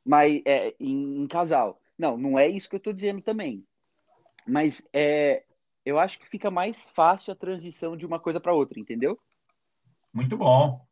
[0.04, 1.80] mas é, em, em casal.
[1.98, 3.64] Não, não é isso que eu estou dizendo também.
[4.46, 5.44] Mas é,
[5.84, 9.18] eu acho que fica mais fácil a transição de uma coisa para outra, entendeu?
[10.12, 10.86] Muito bom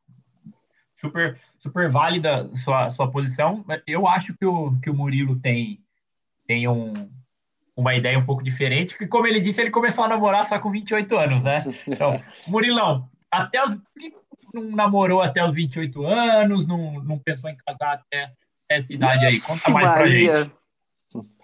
[1.05, 3.65] super, super válida sua, sua posição.
[3.87, 5.81] Eu acho que o, que o Murilo tem,
[6.47, 7.11] tem um,
[7.77, 10.71] uma ideia um pouco diferente, que, como ele disse, ele começou a namorar só com
[10.71, 11.63] 28 anos, né?
[11.87, 12.09] Então,
[12.47, 13.75] Murilão, até os.
[13.75, 16.67] Por que não namorou até os 28 anos?
[16.67, 18.33] Não, não pensou em casar até
[18.69, 19.41] essa idade aí?
[19.41, 20.53] Conta mais pra gente.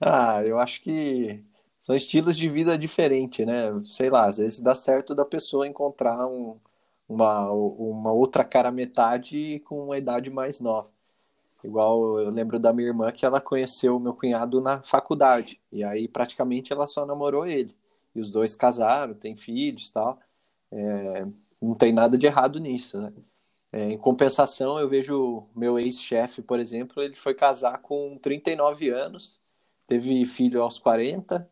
[0.00, 1.42] Ah, eu acho que
[1.80, 3.70] são estilos de vida diferentes, né?
[3.90, 6.58] Sei lá, às vezes dá certo da pessoa encontrar um,
[7.08, 10.90] uma, uma outra cara metade com uma idade mais nova.
[11.64, 15.60] Igual eu lembro da minha irmã que ela conheceu meu cunhado na faculdade.
[15.72, 17.74] E aí praticamente ela só namorou ele.
[18.14, 20.18] E os dois casaram, têm filhos tal.
[20.72, 21.26] É,
[21.62, 23.12] não tem nada de errado nisso, né?
[23.74, 29.40] É, em compensação, eu vejo meu ex-chefe, por exemplo, ele foi casar com 39 anos,
[29.84, 31.48] teve filho aos 40.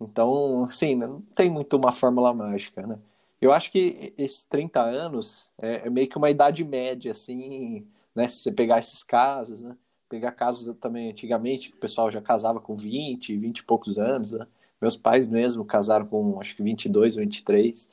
[0.00, 2.98] Então, assim, não tem muito uma fórmula mágica, né?
[3.42, 8.26] Eu acho que esses 30 anos é, é, meio que uma idade média, assim, né?
[8.26, 9.76] Se você pegar esses casos, né?
[10.08, 14.32] Pegar casos também antigamente, que o pessoal já casava com 20, 20 e poucos anos,
[14.32, 14.46] né?
[14.80, 17.88] Meus pais mesmo casaram com, acho que 22 ou 23.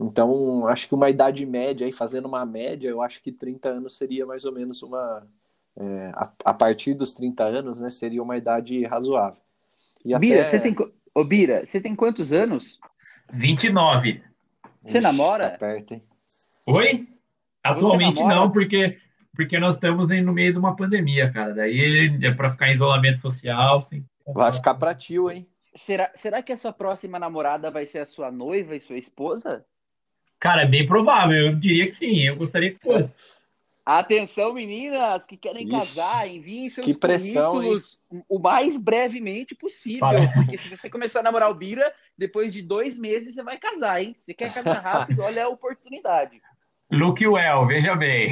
[0.00, 3.98] Então, acho que uma idade média, aí fazendo uma média, eu acho que 30 anos
[3.98, 5.26] seria mais ou menos uma...
[5.76, 7.90] É, a, a, partir dos 30 anos, né?
[7.90, 9.40] Seria uma idade razoável.
[10.04, 10.50] E Bira, até...
[10.50, 10.74] você tem...
[11.14, 12.80] Ô, Bira, você tem quantos anos?
[13.32, 14.22] 29.
[14.82, 15.50] Você Ixi, namora?
[15.50, 16.02] Tá perto, hein?
[16.66, 17.06] Oi?
[17.62, 18.98] Atualmente não, porque,
[19.36, 21.54] porque nós estamos no meio de uma pandemia, cara.
[21.54, 23.82] Daí é para ficar em isolamento social.
[23.82, 24.04] Sim.
[24.26, 25.46] Vai ficar para tio, hein?
[25.74, 29.64] Será, será que a sua próxima namorada vai ser a sua noiva e sua esposa?
[30.40, 31.36] Cara, é bem provável.
[31.36, 32.20] Eu diria que sim.
[32.20, 33.14] Eu gostaria que fosse.
[33.84, 38.22] Atenção, meninas que querem Ixi, casar, enviem seus que pressão, currículos hein?
[38.28, 40.06] o mais brevemente possível.
[40.34, 44.00] Porque se você começar a namorar o Bira, depois de dois meses você vai casar,
[44.02, 44.14] hein?
[44.14, 46.40] Você quer casar rápido, olha a oportunidade.
[46.90, 48.30] Look well, veja bem.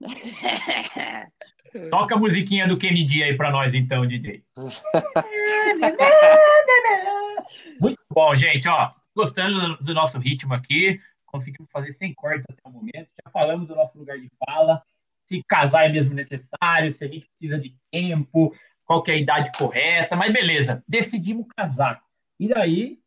[1.90, 4.42] Toca a musiquinha do Kennedy aí para nós, então, DJ.
[7.78, 8.66] Muito bom, gente.
[8.68, 10.98] Ó, gostando do nosso ritmo aqui
[11.38, 13.08] conseguimos fazer sem cortes até o momento.
[13.24, 14.82] Já falamos do nosso lugar de fala,
[15.24, 19.52] se casar é mesmo necessário, se a gente precisa de tempo, qual é a idade
[19.56, 22.02] correta, mas beleza, decidimos casar.
[22.40, 22.98] E daí,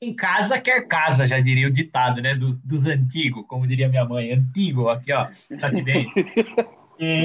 [0.00, 4.04] em casa quer casa, já diria o ditado, né, do, dos antigos, como diria minha
[4.04, 5.28] mãe, antigo, aqui ó,
[5.60, 6.10] tá te vendo?
[7.02, 7.24] E...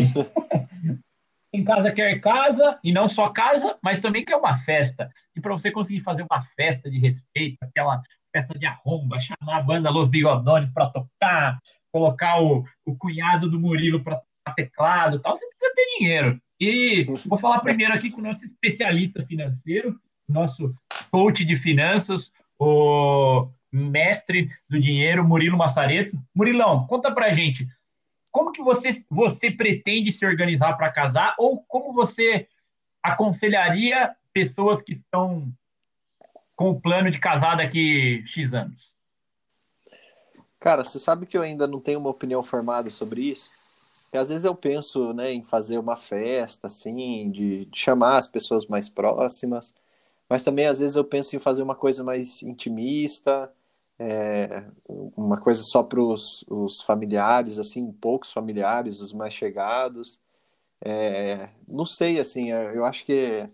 [1.51, 5.11] em casa quer casa, e não só casa, mas também quer uma festa.
[5.36, 8.01] E para você conseguir fazer uma festa de respeito, aquela
[8.36, 11.57] festa de arromba, chamar a banda Los Bigodones para tocar,
[11.89, 16.41] colocar o, o cunhado do Murilo para tocar teclado tal, você precisa ter dinheiro.
[16.59, 20.75] E vou falar primeiro aqui com o nosso especialista financeiro, nosso
[21.09, 22.29] coach de finanças,
[22.59, 26.17] o mestre do dinheiro, Murilo Massareto.
[26.36, 27.65] Murilão, conta pra gente,
[28.31, 32.47] como que você, você pretende se organizar para casar ou como você
[33.01, 35.53] aconselharia pessoas que estão
[36.56, 38.93] com o plano de casar daqui X anos?
[40.60, 43.51] Cara, você sabe que eu ainda não tenho uma opinião formada sobre isso?
[44.12, 48.28] E às vezes eu penso né, em fazer uma festa, assim, de, de chamar as
[48.28, 49.76] pessoas mais próximas,
[50.30, 53.51] mas também às vezes eu penso em fazer uma coisa mais intimista,
[53.99, 60.20] é, uma coisa só para os familiares, assim, poucos familiares, os mais chegados.
[60.82, 63.49] É, não sei, assim, eu acho que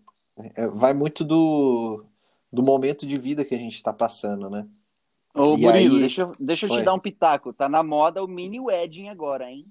[0.56, 2.06] é, vai muito do,
[2.52, 4.68] do momento de vida que a gente está passando, né?
[5.34, 6.02] Ô, e Murilo, aí...
[6.02, 7.54] deixa, deixa eu te dar um pitaco.
[7.54, 9.66] Tá na moda o mini wedding agora, hein?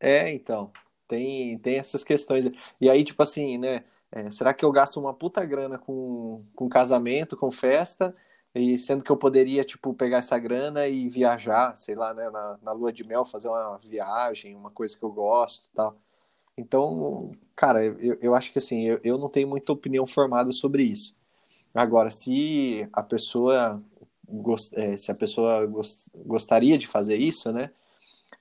[0.00, 0.72] É, então.
[1.06, 2.50] Tem, tem essas questões.
[2.80, 3.84] E aí, tipo assim, né?
[4.10, 8.12] É, será que eu gasto uma puta grana com, com casamento, com festa,
[8.54, 12.58] e sendo que eu poderia, tipo, pegar essa grana e viajar, sei lá, né, na,
[12.62, 15.98] na lua de mel, fazer uma viagem, uma coisa que eu gosto tal.
[16.56, 20.84] Então, cara, eu, eu acho que assim, eu, eu não tenho muita opinião formada sobre
[20.84, 21.16] isso.
[21.74, 23.82] Agora, se a pessoa
[24.74, 27.70] é, se a pessoa gost, gostaria de fazer isso, né?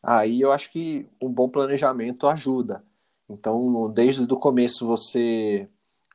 [0.01, 2.83] Aí eu acho que um bom planejamento ajuda.
[3.29, 5.67] Então, desde o começo você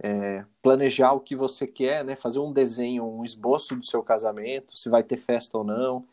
[0.03, 2.15] é, planejar o que você quer, né?
[2.17, 6.05] Fazer um desenho, um esboço do seu casamento, se vai ter festa ou não,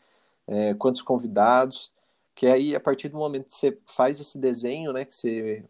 [0.46, 1.92] é, quantos convidados,
[2.34, 5.04] que aí a partir do momento que você faz esse desenho, né?
[5.04, 5.64] Que você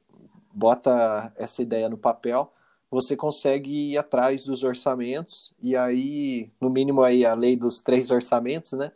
[0.52, 2.50] bota essa ideia no papel,
[2.96, 8.10] você consegue ir atrás dos orçamentos e aí, no mínimo aí a lei dos três
[8.10, 8.90] orçamentos, né?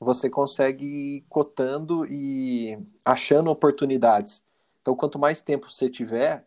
[0.00, 4.42] Você consegue ir cotando e achando oportunidades.
[4.80, 6.46] Então, quanto mais tempo você tiver,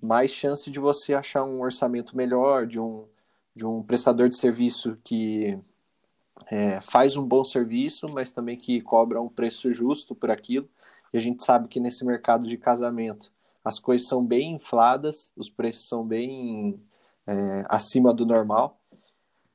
[0.00, 3.04] mais chance de você achar um orçamento melhor, de um,
[3.54, 5.58] de um prestador de serviço que
[6.50, 10.66] é, faz um bom serviço, mas também que cobra um preço justo por aquilo.
[11.12, 13.30] E a gente sabe que nesse mercado de casamento
[13.70, 16.82] as coisas são bem infladas, os preços são bem
[17.24, 18.80] é, acima do normal.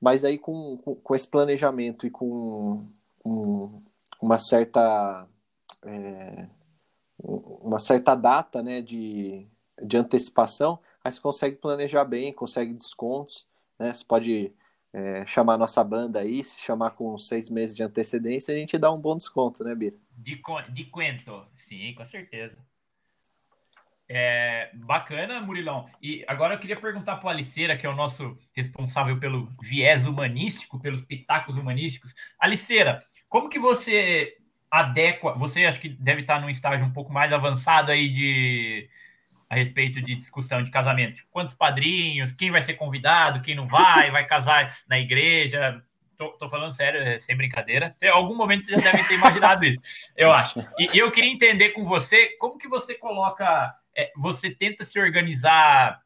[0.01, 2.87] Mas daí com, com, com esse planejamento e com
[3.25, 3.83] um,
[4.21, 5.27] uma certa
[5.83, 6.47] é,
[7.17, 9.45] uma certa data né, de,
[9.81, 13.47] de antecipação, aí você consegue planejar bem, consegue descontos,
[13.79, 13.93] né?
[13.93, 14.53] Você pode
[14.93, 18.91] é, chamar nossa banda aí, se chamar com seis meses de antecedência, a gente dá
[18.91, 19.97] um bom desconto, né, Bira?
[20.17, 20.41] De,
[20.73, 21.45] de quanto?
[21.57, 22.57] Sim, com certeza.
[24.07, 25.89] É, bacana, Murilão.
[26.01, 30.05] E agora eu queria perguntar para o Aliceira, que é o nosso responsável pelo viés
[30.05, 32.13] humanístico, pelos pitacos humanísticos.
[32.39, 34.37] Aliceira, como que você
[34.69, 35.33] adequa?
[35.33, 38.89] Você acho que deve estar num estágio um pouco mais avançado aí de,
[39.49, 41.23] a respeito de discussão de casamento.
[41.31, 45.83] Quantos padrinhos, quem vai ser convidado, quem não vai, vai casar na igreja.
[46.17, 47.95] Tô, tô falando sério, é sem brincadeira.
[48.01, 49.79] Em algum momento você já deve ter imaginado isso,
[50.15, 50.59] eu acho.
[50.79, 56.01] E eu queria entender com você como que você coloca, é, você tenta se organizar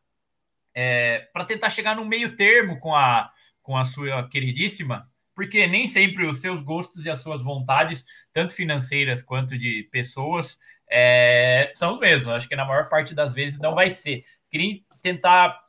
[0.73, 3.31] é, para tentar chegar no meio termo com a,
[3.61, 8.53] com a sua queridíssima, porque nem sempre os seus gostos e as suas vontades, tanto
[8.53, 10.59] financeiras quanto de pessoas,
[10.89, 12.29] é, são os mesmos.
[12.29, 14.23] Acho que na maior parte das vezes não vai ser.
[14.49, 15.59] Queria tentar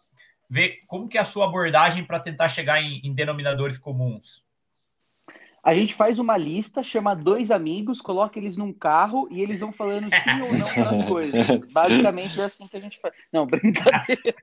[0.48, 4.42] ver como que é a sua abordagem para tentar chegar em, em, denominadores comuns.
[5.62, 9.72] A gente faz uma lista, chama dois amigos, coloca eles num carro e eles vão
[9.72, 11.58] falando sim ou não para as coisas.
[11.70, 13.14] Basicamente é assim que a gente faz.
[13.32, 14.34] Não, brincadeira.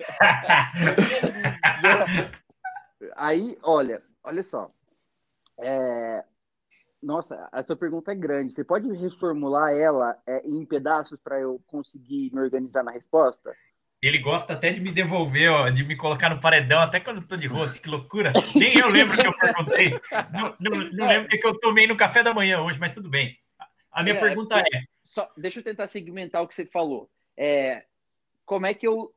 [3.16, 4.68] Aí, olha, olha só.
[5.60, 6.24] É,
[7.02, 8.54] nossa, essa pergunta é grande.
[8.54, 13.56] Você pode reformular ela é, em pedaços para eu conseguir me organizar na resposta?
[14.02, 17.28] Ele gosta até de me devolver, ó, de me colocar no paredão, até quando eu
[17.28, 18.32] tô de rosto, que loucura.
[18.56, 20.00] Nem eu lembro que eu perguntei.
[20.32, 23.10] Não, não, não lembro o que eu tomei no café da manhã hoje, mas tudo
[23.10, 23.36] bem.
[23.92, 24.84] A minha é, pergunta é, é...
[25.04, 27.10] Só, deixa eu tentar segmentar o que você falou.
[27.36, 27.86] É,
[28.46, 29.12] como é que eu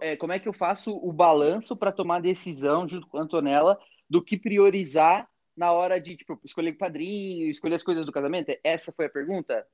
[0.00, 3.78] é, como é que eu faço o balanço para tomar decisão junto com a Antonella
[4.08, 8.52] do que priorizar na hora de tipo, escolher padrinho, escolher as coisas do casamento?
[8.62, 9.66] Essa foi a pergunta?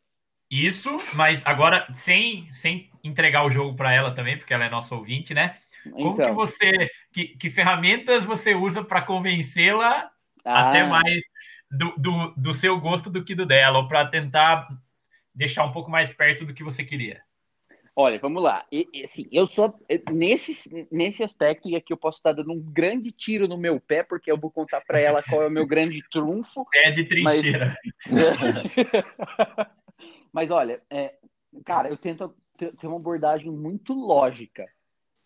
[0.51, 4.94] Isso, mas agora sem, sem entregar o jogo para ela também, porque ela é nossa
[4.94, 5.59] ouvinte, né?
[5.90, 6.26] Como então.
[6.26, 10.11] que você, que, que ferramentas você usa para convencê-la
[10.44, 10.68] ah.
[10.68, 11.24] até mais
[11.70, 14.68] do, do, do seu gosto do que do dela, ou para tentar
[15.34, 17.20] deixar um pouco mais perto do que você queria?
[17.99, 18.64] Olha, vamos lá.
[18.70, 19.74] E, e, assim, eu sou
[20.12, 24.03] nesse, nesse aspecto, e aqui eu posso estar dando um grande tiro no meu pé,
[24.03, 26.66] porque eu vou contar para ela qual é o meu grande trunfo.
[26.74, 27.74] É de trincheira.
[28.07, 28.26] Mas,
[30.37, 31.14] mas olha, é,
[31.64, 34.66] cara, eu tento ter uma abordagem muito lógica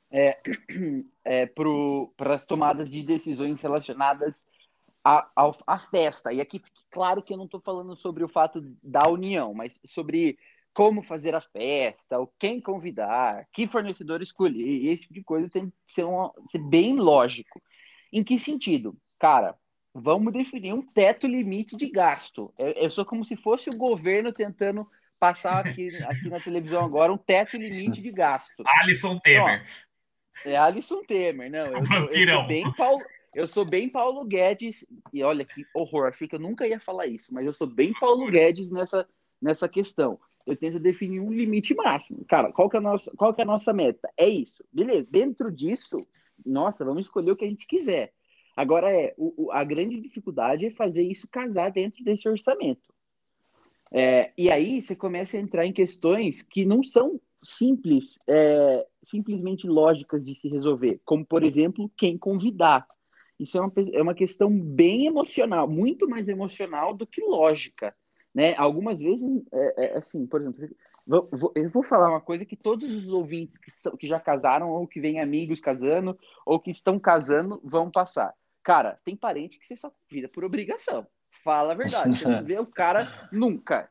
[0.08, 0.40] é,
[1.24, 4.46] é, para as tomadas de decisões relacionadas
[5.04, 6.32] à, festa.
[6.32, 10.38] E aqui claro que eu não estou falando sobre o fato da união, mas sobre
[10.72, 15.92] como fazer a festa, quem convidar, que fornecedor escolher, esse tipo de coisa tem que
[15.92, 17.60] ser, uma, ser bem lógico.
[18.12, 18.96] Em que sentido?
[19.18, 19.58] Cara,
[19.92, 22.54] vamos definir um teto limite de gasto.
[22.56, 24.86] Eu, eu sou como se fosse o governo tentando
[25.20, 28.64] passar aqui, aqui na televisão agora um teto limite de gasto.
[28.80, 29.64] Alisson Temer.
[30.44, 31.66] É Alisson Temer, não.
[31.66, 33.04] Eu, eu, eu, sou bem Paulo,
[33.34, 37.06] eu sou bem Paulo Guedes, e olha que horror, achei que eu nunca ia falar
[37.06, 39.06] isso, mas eu sou bem Paulo Guedes nessa,
[39.40, 42.24] nessa questão eu tento definir um limite máximo.
[42.24, 44.10] Cara, qual que, é a nossa, qual que é a nossa meta?
[44.16, 44.64] É isso.
[44.72, 45.06] Beleza.
[45.10, 45.96] Dentro disso,
[46.44, 48.12] nossa, vamos escolher o que a gente quiser.
[48.56, 52.92] Agora, é o, a grande dificuldade é fazer isso casar dentro desse orçamento.
[53.92, 59.66] É, e aí você começa a entrar em questões que não são simples, é, simplesmente
[59.66, 62.86] lógicas de se resolver, como, por exemplo, quem convidar.
[63.38, 67.94] Isso é uma, é uma questão bem emocional, muito mais emocional do que lógica.
[68.34, 68.54] Né?
[68.56, 70.68] Algumas vezes, é, é, assim, por exemplo,
[71.56, 74.86] eu vou falar uma coisa que todos os ouvintes que, são, que já casaram, ou
[74.86, 76.16] que vêm amigos casando,
[76.46, 78.32] ou que estão casando, vão passar.
[78.62, 81.06] Cara, tem parente que você só convida por obrigação.
[81.44, 82.16] Fala a verdade.
[82.16, 83.90] Você não vê o cara nunca.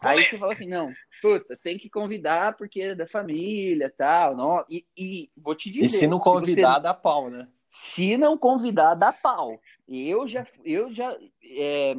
[0.00, 4.36] Aí você fala assim, não, puta, tem que convidar porque é da família tal.
[4.36, 5.86] Não, e, e vou te dizer.
[5.86, 7.48] E se não convidar, você, dá pau, né?
[7.68, 9.60] Se não convidar, dá pau.
[9.88, 11.94] Eu já, eu já, é,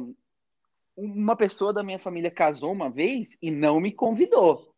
[0.96, 4.74] uma pessoa da minha família casou uma vez e não me convidou.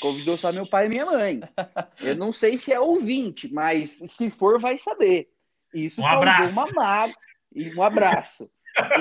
[0.00, 1.40] Convidou só meu pai e minha mãe.
[2.02, 5.30] Eu não sei se é ouvinte, mas se for, vai saber.
[5.74, 6.52] Isso um causou abraço.
[6.52, 7.16] uma mágoa.
[7.54, 8.50] E um abraço.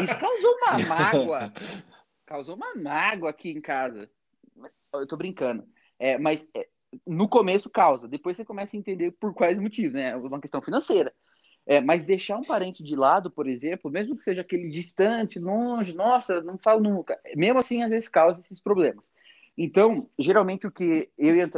[0.01, 1.53] Isso causou uma mágoa.
[2.25, 4.09] Causou uma mágoa aqui em casa.
[4.93, 5.65] Eu tô brincando.
[5.99, 6.67] É, mas é,
[7.05, 8.07] no começo causa.
[8.07, 10.11] Depois você começa a entender por quais motivos, né?
[10.11, 11.13] É uma questão financeira.
[11.65, 15.95] É, mas deixar um parente de lado, por exemplo, mesmo que seja aquele distante, longe,
[15.95, 19.09] nossa, não falo nunca, mesmo assim, às vezes causa esses problemas.
[19.57, 21.51] Então, geralmente o que eu e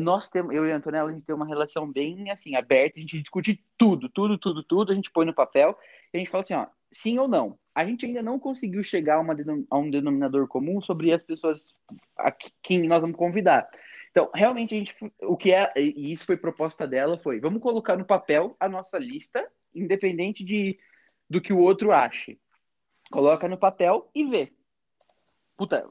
[0.00, 3.00] nós temos, eu e a Antonella, a gente tem uma relação bem assim, aberta, a
[3.00, 5.78] gente discute tudo, tudo, tudo, tudo, a gente põe no papel
[6.12, 7.58] e a gente fala assim, ó, sim ou não.
[7.74, 9.36] A gente ainda não conseguiu chegar a,
[9.70, 11.64] a um denominador comum sobre as pessoas
[12.18, 12.30] a
[12.62, 13.68] quem nós vamos convidar.
[14.10, 17.96] Então, realmente, a gente, o que é, e isso foi proposta dela, foi: vamos colocar
[17.96, 20.78] no papel a nossa lista, independente de,
[21.28, 22.38] do que o outro ache.
[23.10, 24.52] Coloca no papel e vê.
[25.56, 25.88] Puta,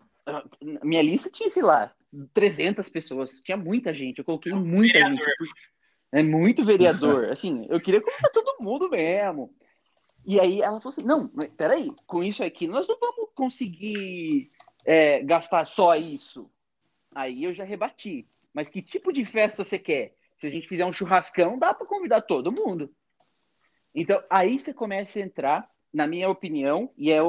[0.84, 1.94] minha lista tinha, sei lá,
[2.34, 5.18] 300 pessoas, tinha muita gente, eu coloquei muita vereador.
[5.18, 5.72] gente.
[6.14, 9.54] É muito vereador, assim, eu queria colocar todo mundo mesmo.
[10.26, 14.52] E aí ela falou assim: não, mas peraí, com isso aqui nós não vamos conseguir
[14.86, 16.50] é, gastar só isso.
[17.14, 18.28] Aí eu já rebati.
[18.54, 20.16] Mas que tipo de festa você quer?
[20.38, 22.94] Se a gente fizer um churrascão, dá para convidar todo mundo.
[23.94, 27.20] Então, aí você começa a entrar, na minha opinião, e é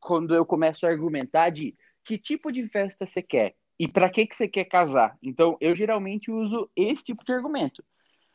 [0.00, 4.26] quando eu começo a argumentar de que tipo de festa você quer e para que,
[4.26, 5.16] que você quer casar.
[5.22, 7.82] Então, eu geralmente uso esse tipo de argumento.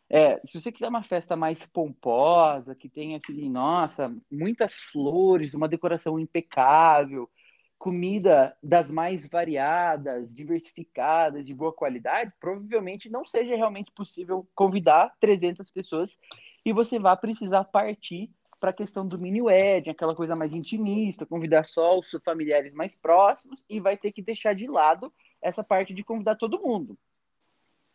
[0.09, 5.67] É, se você quiser uma festa mais pomposa, que tenha, assim, nossa, muitas flores, uma
[5.67, 7.29] decoração impecável,
[7.77, 15.71] comida das mais variadas, diversificadas, de boa qualidade, provavelmente não seja realmente possível convidar 300
[15.71, 16.17] pessoas
[16.65, 18.29] e você vai precisar partir
[18.59, 22.95] para a questão do mini wedding, aquela coisa mais intimista, convidar só os familiares mais
[22.95, 26.97] próximos e vai ter que deixar de lado essa parte de convidar todo mundo.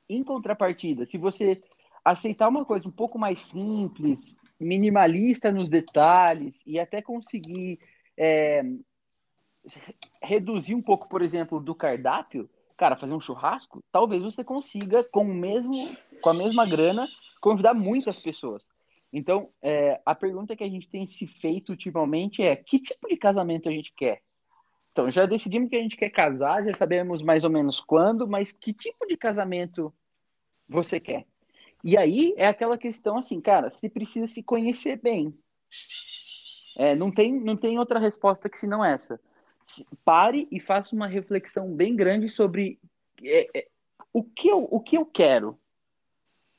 [0.09, 1.61] Em contrapartida, se você
[2.05, 7.79] aceitar uma coisa um pouco mais simples, minimalista nos detalhes e até conseguir
[8.17, 8.63] é,
[10.23, 15.25] reduzir um pouco, por exemplo, do cardápio, cara, fazer um churrasco, talvez você consiga com
[15.25, 17.07] o mesmo, com a mesma grana,
[17.41, 18.69] convidar muitas pessoas.
[19.13, 23.17] Então, é, a pergunta que a gente tem se feito ultimamente é: que tipo de
[23.17, 24.21] casamento a gente quer?
[24.91, 28.53] Então, já decidimos que a gente quer casar, já sabemos mais ou menos quando, mas
[28.53, 29.93] que tipo de casamento
[30.69, 31.27] você quer?
[31.85, 35.39] E aí é aquela questão assim, cara, você precisa se conhecer bem.
[36.79, 39.21] É, não, tem, não tem outra resposta que senão essa
[40.05, 42.79] pare e faça uma reflexão bem grande sobre
[43.23, 43.67] é, é,
[44.13, 45.59] o, que eu, o que eu quero.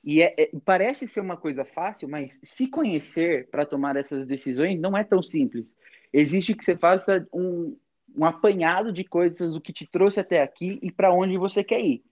[0.04, 4.80] E é, é parece ser uma coisa fácil, mas se conhecer para tomar essas decisões
[4.80, 5.74] não é tão simples.
[6.14, 7.78] Existe que você faça um,
[8.16, 11.82] um apanhado de coisas, o que te trouxe até aqui e para onde você quer
[11.82, 12.04] ir.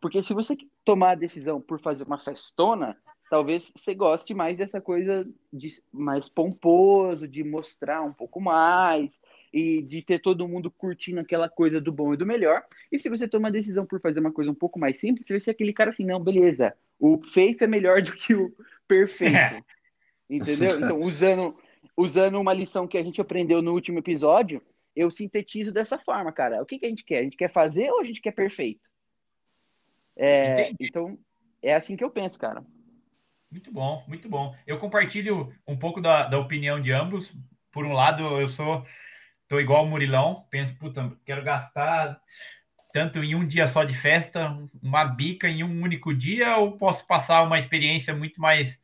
[0.00, 0.56] Porque se você
[0.88, 2.96] tomar a decisão por fazer uma festona,
[3.28, 9.20] talvez você goste mais dessa coisa de mais pomposo, de mostrar um pouco mais,
[9.52, 12.64] e de ter todo mundo curtindo aquela coisa do bom e do melhor.
[12.90, 15.34] E se você toma a decisão por fazer uma coisa um pouco mais simples, você
[15.34, 18.50] vai ser aquele cara assim, não, beleza, o feito é melhor do que o
[18.88, 19.36] perfeito.
[19.36, 19.62] É.
[20.30, 20.74] Entendeu?
[20.74, 21.54] Então, usando,
[21.94, 24.62] usando uma lição que a gente aprendeu no último episódio,
[24.96, 26.62] eu sintetizo dessa forma, cara.
[26.62, 27.18] O que, que a gente quer?
[27.18, 28.87] A gente quer fazer ou a gente quer perfeito?
[30.18, 31.16] É, então,
[31.62, 32.64] é assim que eu penso, cara.
[33.50, 34.54] Muito bom, muito bom.
[34.66, 37.32] Eu compartilho um pouco da, da opinião de ambos.
[37.72, 38.84] Por um lado, eu sou
[39.48, 42.20] tô igual o Murilão, penso, puta, quero gastar
[42.92, 47.06] tanto em um dia só de festa, uma bica em um único dia, ou posso
[47.06, 48.78] passar uma experiência muito mais,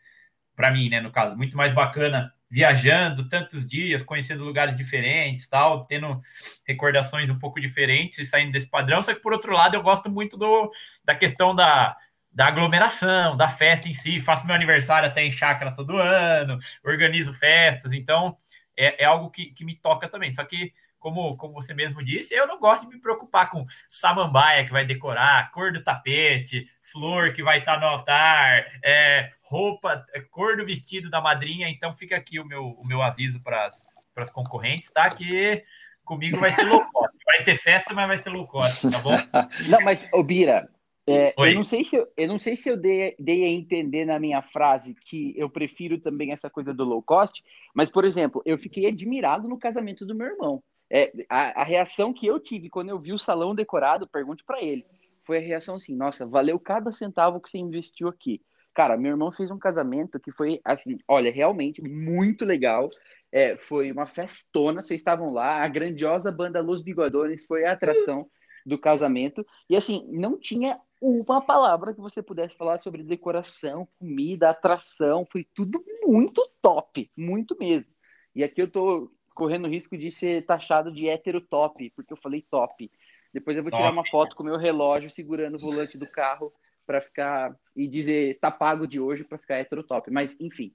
[0.57, 5.87] para mim, né, no caso, muito mais bacana, viajando tantos dias, conhecendo lugares diferentes, tal,
[5.87, 6.23] tendo
[6.65, 9.03] recordações um pouco diferentes e saindo desse padrão.
[9.03, 10.71] Só que, por outro lado, eu gosto muito do,
[11.05, 11.97] da questão da,
[12.31, 14.21] da aglomeração, da festa em si.
[14.21, 18.37] Faço meu aniversário até em chácara todo ano, organizo festas, então
[18.77, 20.31] é, é algo que, que me toca também.
[20.31, 20.73] Só que
[21.05, 24.87] como, como você mesmo disse, eu não gosto de me preocupar com samambaia que vai
[24.87, 30.65] decorar, cor do tapete, flor que vai estar no altar, é, roupa, é, cor do
[30.65, 31.69] vestido da madrinha.
[31.69, 33.69] Então fica aqui o meu, o meu aviso para
[34.17, 35.07] as concorrentes, tá?
[35.11, 35.63] Que
[36.07, 37.15] comigo vai ser low cost.
[37.27, 39.11] Vai ter festa, mas vai ser low cost, tá bom?
[39.69, 40.71] Não, mas, ô Bira,
[41.07, 44.07] é, eu não sei se eu, eu não sei se eu dei, dei a entender
[44.07, 47.45] na minha frase que eu prefiro também essa coisa do low cost,
[47.75, 50.63] mas, por exemplo, eu fiquei admirado no casamento do meu irmão.
[50.91, 54.63] É, a, a, reação que eu tive quando eu vi o salão decorado, pergunte para
[54.63, 54.85] ele,
[55.25, 58.41] foi a reação assim: nossa, valeu cada centavo que você investiu aqui.
[58.75, 62.91] Cara, meu irmão fez um casamento que foi assim, olha, realmente muito legal.
[63.31, 68.29] É, foi uma festona, vocês estavam lá, a grandiosa banda Los Bigodones foi a atração
[68.65, 69.47] do casamento.
[69.69, 75.47] E assim, não tinha uma palavra que você pudesse falar sobre decoração, comida, atração, foi
[75.55, 77.93] tudo muito top, muito mesmo.
[78.35, 82.17] E aqui eu tô correndo o risco de ser taxado de hétero top, porque eu
[82.17, 82.91] falei top.
[83.33, 83.99] Depois eu vou tirar top.
[83.99, 86.53] uma foto com o meu relógio segurando o volante do carro
[86.87, 90.11] para ficar e dizer tá pago de hoje para ficar hétero top.
[90.11, 90.73] Mas enfim,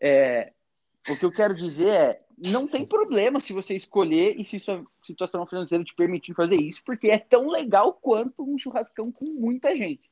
[0.00, 0.52] é,
[1.08, 4.84] o que eu quero dizer é não tem problema se você escolher e se sua
[5.02, 9.74] situação financeira te permitir fazer isso, porque é tão legal quanto um churrascão com muita
[9.74, 10.10] gente.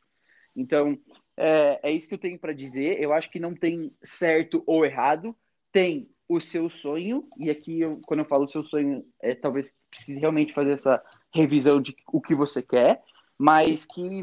[0.57, 0.99] Então
[1.36, 3.01] é, é isso que eu tenho para dizer.
[3.01, 5.36] Eu acho que não tem certo ou errado.
[5.70, 9.75] Tem o seu sonho, e aqui eu, quando eu falo o seu sonho, é talvez
[9.91, 11.03] precise realmente fazer essa
[11.33, 13.03] revisão de o que você quer,
[13.39, 14.22] mas que,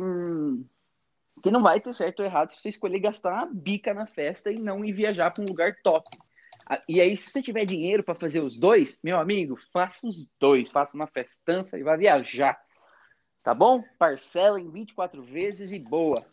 [1.44, 4.52] que não vai ter certo ou errado se você escolher gastar uma bica na festa
[4.52, 6.10] e não ir viajar para um lugar top.
[6.88, 10.72] E aí, se você tiver dinheiro para fazer os dois, meu amigo, faça os dois,
[10.72, 12.58] faça uma festança e vá viajar.
[13.44, 13.84] Tá bom?
[14.00, 16.26] Parcela em 24 vezes e boa.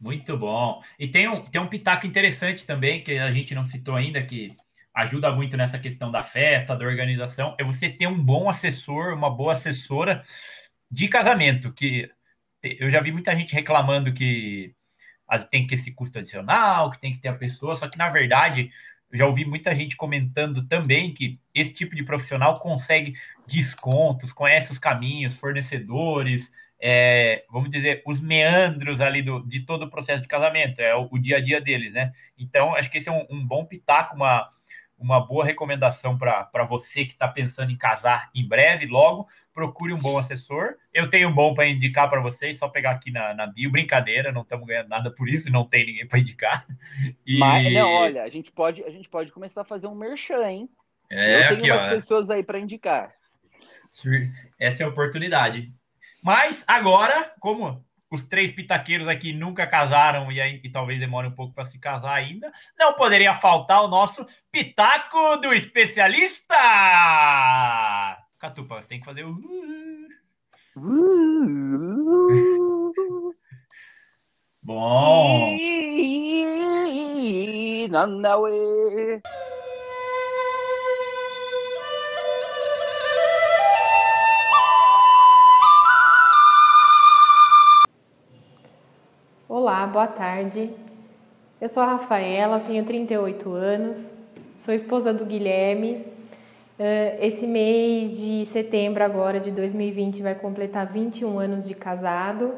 [0.00, 0.82] Muito bom.
[0.98, 4.56] E tem um, tem um pitaco interessante também, que a gente não citou ainda, que
[4.94, 9.30] ajuda muito nessa questão da festa, da organização, é você ter um bom assessor, uma
[9.30, 10.24] boa assessora
[10.90, 12.10] de casamento, que
[12.62, 14.74] eu já vi muita gente reclamando que
[15.50, 18.08] tem que ter esse custo adicional, que tem que ter a pessoa, só que na
[18.08, 18.70] verdade
[19.10, 23.14] eu já ouvi muita gente comentando também que esse tipo de profissional consegue
[23.46, 26.52] descontos, conhece os caminhos, fornecedores,
[26.84, 31.08] é, vamos dizer, os meandros ali do, de todo o processo de casamento, é o,
[31.12, 32.12] o dia a dia deles, né?
[32.36, 34.50] Então, acho que esse é um, um bom pitaco, uma,
[35.02, 39.98] uma boa recomendação para você que está pensando em casar em breve, logo, procure um
[39.98, 40.76] bom assessor.
[40.94, 43.70] Eu tenho um bom para indicar para vocês, só pegar aqui na, na bio.
[43.70, 46.66] Brincadeira, não estamos ganhando nada por isso, não tem ninguém para indicar.
[47.26, 47.38] E...
[47.38, 50.68] Mas, não, olha, a gente, pode, a gente pode começar a fazer um merchan, hein?
[51.10, 53.12] É, Eu tenho aqui, pessoas aí para indicar.
[54.58, 55.72] Essa é a oportunidade.
[56.22, 61.34] Mas agora, como os três pitaqueiros aqui nunca casaram e, aí, e talvez demore um
[61.34, 66.54] pouco para se casar ainda, não poderia faltar o nosso pitaco do especialista!
[68.38, 69.40] Catupa, você tem que fazer o.
[74.62, 75.56] Bom!
[89.64, 90.72] Olá, boa tarde.
[91.60, 94.18] Eu sou a Rafaela, tenho 38 anos,
[94.56, 96.04] sou esposa do Guilherme.
[96.76, 102.56] Eh, esse mês de setembro agora de 2020 vai completar 21 anos de casado.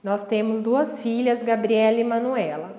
[0.00, 2.70] Nós temos duas filhas, Gabriela e Manuela.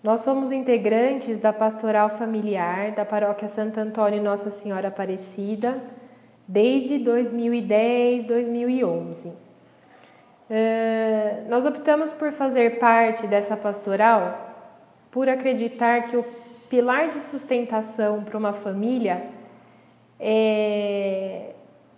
[0.00, 5.76] Nós somos integrantes da Pastoral Familiar da Paróquia Santo Antônio Nossa Senhora Aparecida
[6.46, 9.47] desde 2010, 2011.
[10.50, 14.48] Uh, nós optamos por fazer parte dessa pastoral
[15.10, 16.24] por acreditar que o
[16.70, 19.26] pilar de sustentação para uma família
[20.18, 21.50] é,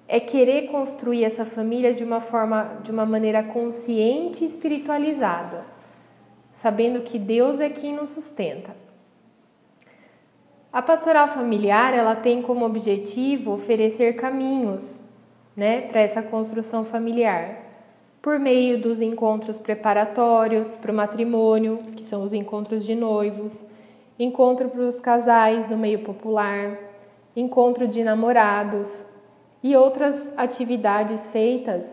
[0.09, 5.64] é querer construir essa família de uma forma, de uma maneira consciente e espiritualizada,
[6.53, 8.74] sabendo que Deus é quem nos sustenta.
[10.72, 15.05] A pastoral familiar ela tem como objetivo oferecer caminhos,
[15.57, 17.59] né, para essa construção familiar
[18.23, 23.64] por meio dos encontros preparatórios para o matrimônio, que são os encontros de noivos,
[24.18, 26.77] encontro para os casais no meio popular,
[27.35, 29.07] encontro de namorados
[29.62, 31.87] e outras atividades feitas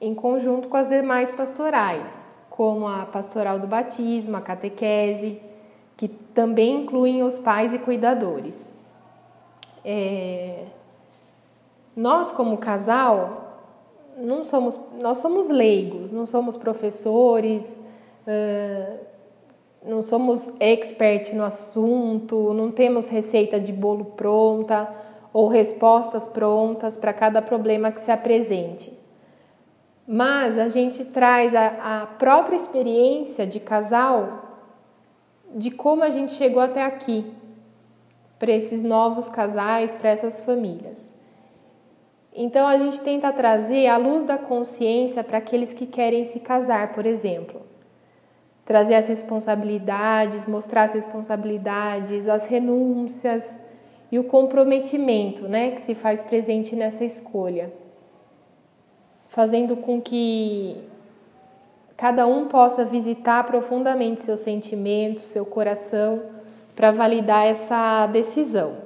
[0.00, 5.40] em conjunto com as demais pastorais, como a pastoral do batismo, a catequese,
[5.96, 8.72] que também incluem os pais e cuidadores.
[9.84, 10.64] É...
[11.96, 13.43] Nós, como casal,
[14.18, 17.78] não somos, nós somos leigos, não somos professores,
[19.84, 24.88] não somos expert no assunto, não temos receita de bolo pronta
[25.32, 28.92] ou respostas prontas para cada problema que se apresente.
[30.06, 34.42] Mas a gente traz a, a própria experiência de casal
[35.54, 37.32] de como a gente chegou até aqui,
[38.38, 41.13] para esses novos casais, para essas famílias.
[42.34, 46.92] Então a gente tenta trazer a luz da consciência para aqueles que querem se casar,
[46.92, 47.62] por exemplo.
[48.64, 53.56] Trazer as responsabilidades, mostrar as responsabilidades, as renúncias
[54.10, 57.72] e o comprometimento, né, que se faz presente nessa escolha.
[59.28, 60.76] Fazendo com que
[61.96, 66.22] cada um possa visitar profundamente seus sentimentos, seu coração,
[66.74, 68.78] para validar essa decisão.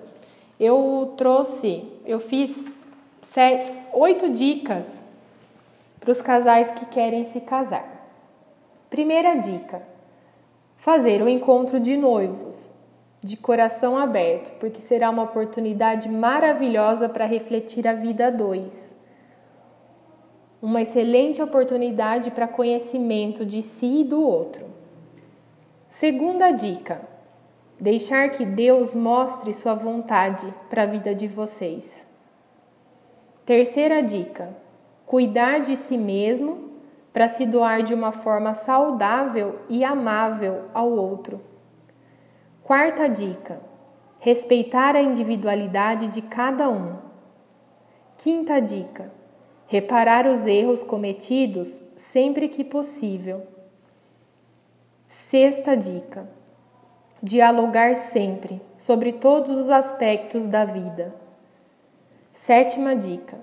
[0.60, 2.77] Eu trouxe, eu fiz
[3.32, 5.02] sete, oito dicas
[6.00, 7.86] para os casais que querem se casar.
[8.88, 9.82] Primeira dica:
[10.76, 12.74] fazer o encontro de noivos,
[13.20, 18.94] de coração aberto, porque será uma oportunidade maravilhosa para refletir a vida a dois.
[20.60, 24.64] Uma excelente oportunidade para conhecimento de si e do outro.
[25.90, 27.02] Segunda dica:
[27.78, 32.07] deixar que Deus mostre sua vontade para a vida de vocês.
[33.48, 34.54] Terceira dica:
[35.06, 36.68] cuidar de si mesmo
[37.14, 41.40] para se doar de uma forma saudável e amável ao outro.
[42.62, 43.58] Quarta dica:
[44.18, 46.98] respeitar a individualidade de cada um.
[48.18, 49.10] Quinta dica:
[49.66, 53.46] reparar os erros cometidos sempre que possível.
[55.06, 56.28] Sexta dica:
[57.22, 61.27] dialogar sempre sobre todos os aspectos da vida.
[62.38, 63.36] Sétima dica: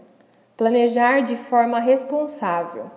[0.56, 2.89] planejar de forma responsável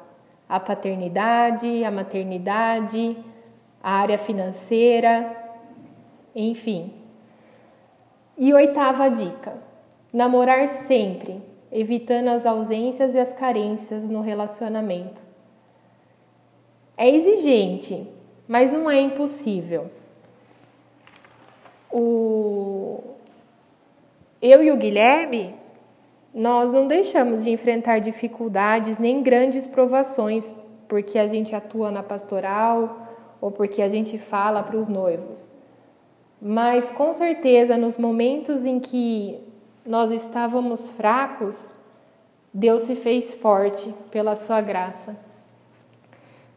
[0.49, 3.17] a paternidade, a maternidade,
[3.83, 5.37] a área financeira,
[6.35, 6.95] enfim.
[8.39, 9.55] E oitava dica:
[10.13, 15.21] namorar sempre, evitando as ausências e as carências no relacionamento.
[16.97, 18.07] É exigente,
[18.47, 19.91] mas não é impossível.
[21.91, 23.03] O...
[24.41, 25.59] Eu e o Guilherme
[26.35, 30.53] nós não deixamos de enfrentar dificuldades nem grandes provações
[30.87, 33.09] porque a gente atua na pastoral
[33.41, 35.49] ou porque a gente fala para os noivos.
[36.41, 39.39] Mas com certeza, nos momentos em que
[39.85, 41.71] nós estávamos fracos,
[42.53, 45.17] Deus se fez forte pela sua graça.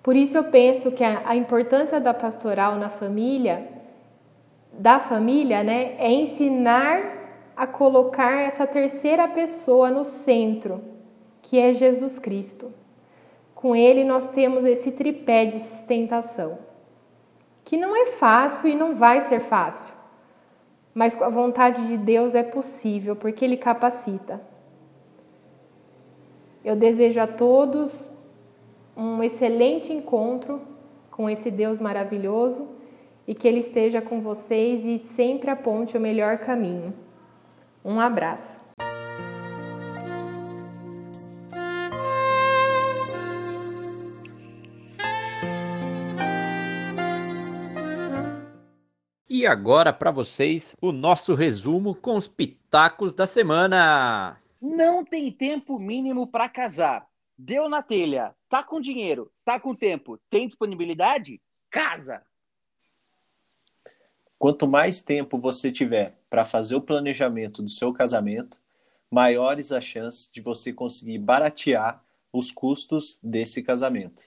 [0.03, 3.67] Por isso eu penso que a, importância da pastoral na família,
[4.73, 7.20] da família, né, é ensinar
[7.55, 10.81] a colocar essa terceira pessoa no centro,
[11.41, 12.73] que é Jesus Cristo.
[13.53, 16.59] Com ele nós temos esse tripé de sustentação,
[17.63, 19.93] que não é fácil e não vai ser fácil,
[20.93, 24.41] mas com a vontade de Deus é possível, porque ele capacita.
[26.63, 28.11] Eu desejo a todos
[28.95, 30.61] um excelente encontro
[31.09, 32.67] com esse Deus maravilhoso
[33.27, 36.93] e que ele esteja com vocês e sempre aponte o melhor caminho.
[37.83, 38.61] Um abraço.
[49.33, 54.37] E agora para vocês o nosso resumo com os pitacos da semana.
[54.61, 57.07] Não tem tempo mínimo para casar.
[57.35, 61.41] Deu na telha, tá com dinheiro, tá com tempo, tem disponibilidade?
[61.71, 62.21] Casa.
[64.41, 68.59] Quanto mais tempo você tiver para fazer o planejamento do seu casamento,
[69.07, 74.23] maiores as chances de você conseguir baratear os custos desse casamento.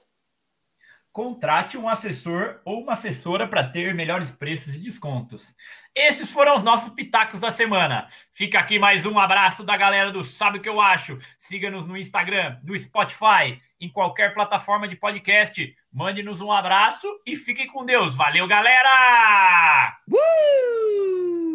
[1.14, 5.54] Contrate um assessor ou uma assessora para ter melhores preços e descontos.
[5.94, 8.08] Esses foram os nossos pitacos da semana.
[8.32, 11.16] Fica aqui mais um abraço da galera do Sabe o que eu acho.
[11.38, 15.76] Siga-nos no Instagram, no Spotify, em qualquer plataforma de podcast.
[15.92, 18.16] Mande-nos um abraço e fiquem com Deus.
[18.16, 19.96] Valeu, galera!
[20.10, 21.53] Uh!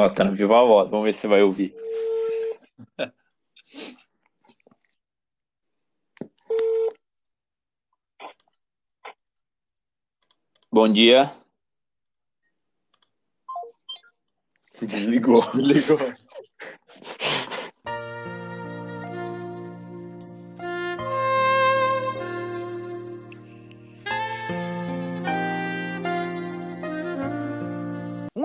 [0.00, 0.88] Ó, tá no viva voz.
[0.90, 1.74] Vamos ver se vai ouvir.
[10.72, 11.30] Bom dia.
[14.80, 15.42] Desligou.
[15.52, 15.98] Desligou.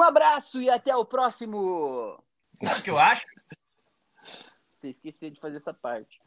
[0.06, 2.22] Abraço e até o próximo.
[2.64, 3.26] Sabe o que eu acho?
[4.72, 6.22] Você esqueceu de fazer essa parte.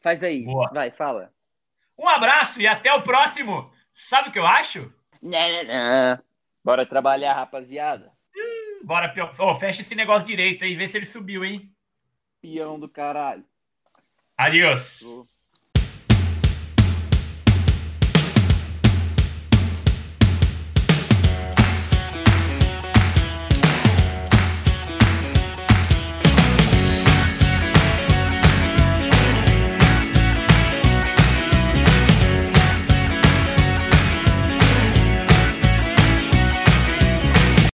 [0.00, 0.70] Faz aí, Boa.
[0.72, 1.32] vai, fala.
[1.96, 3.72] Um abraço e até o próximo.
[3.94, 4.92] Sabe o que eu acho?
[5.22, 6.22] Né, né, né.
[6.64, 8.12] Bora trabalhar, rapaziada.
[8.82, 9.30] Bora, Pio.
[9.38, 11.72] Ô, fecha esse negócio direito aí, vê se ele subiu, hein?
[12.40, 13.44] Peão do caralho.
[14.36, 15.00] Adiós.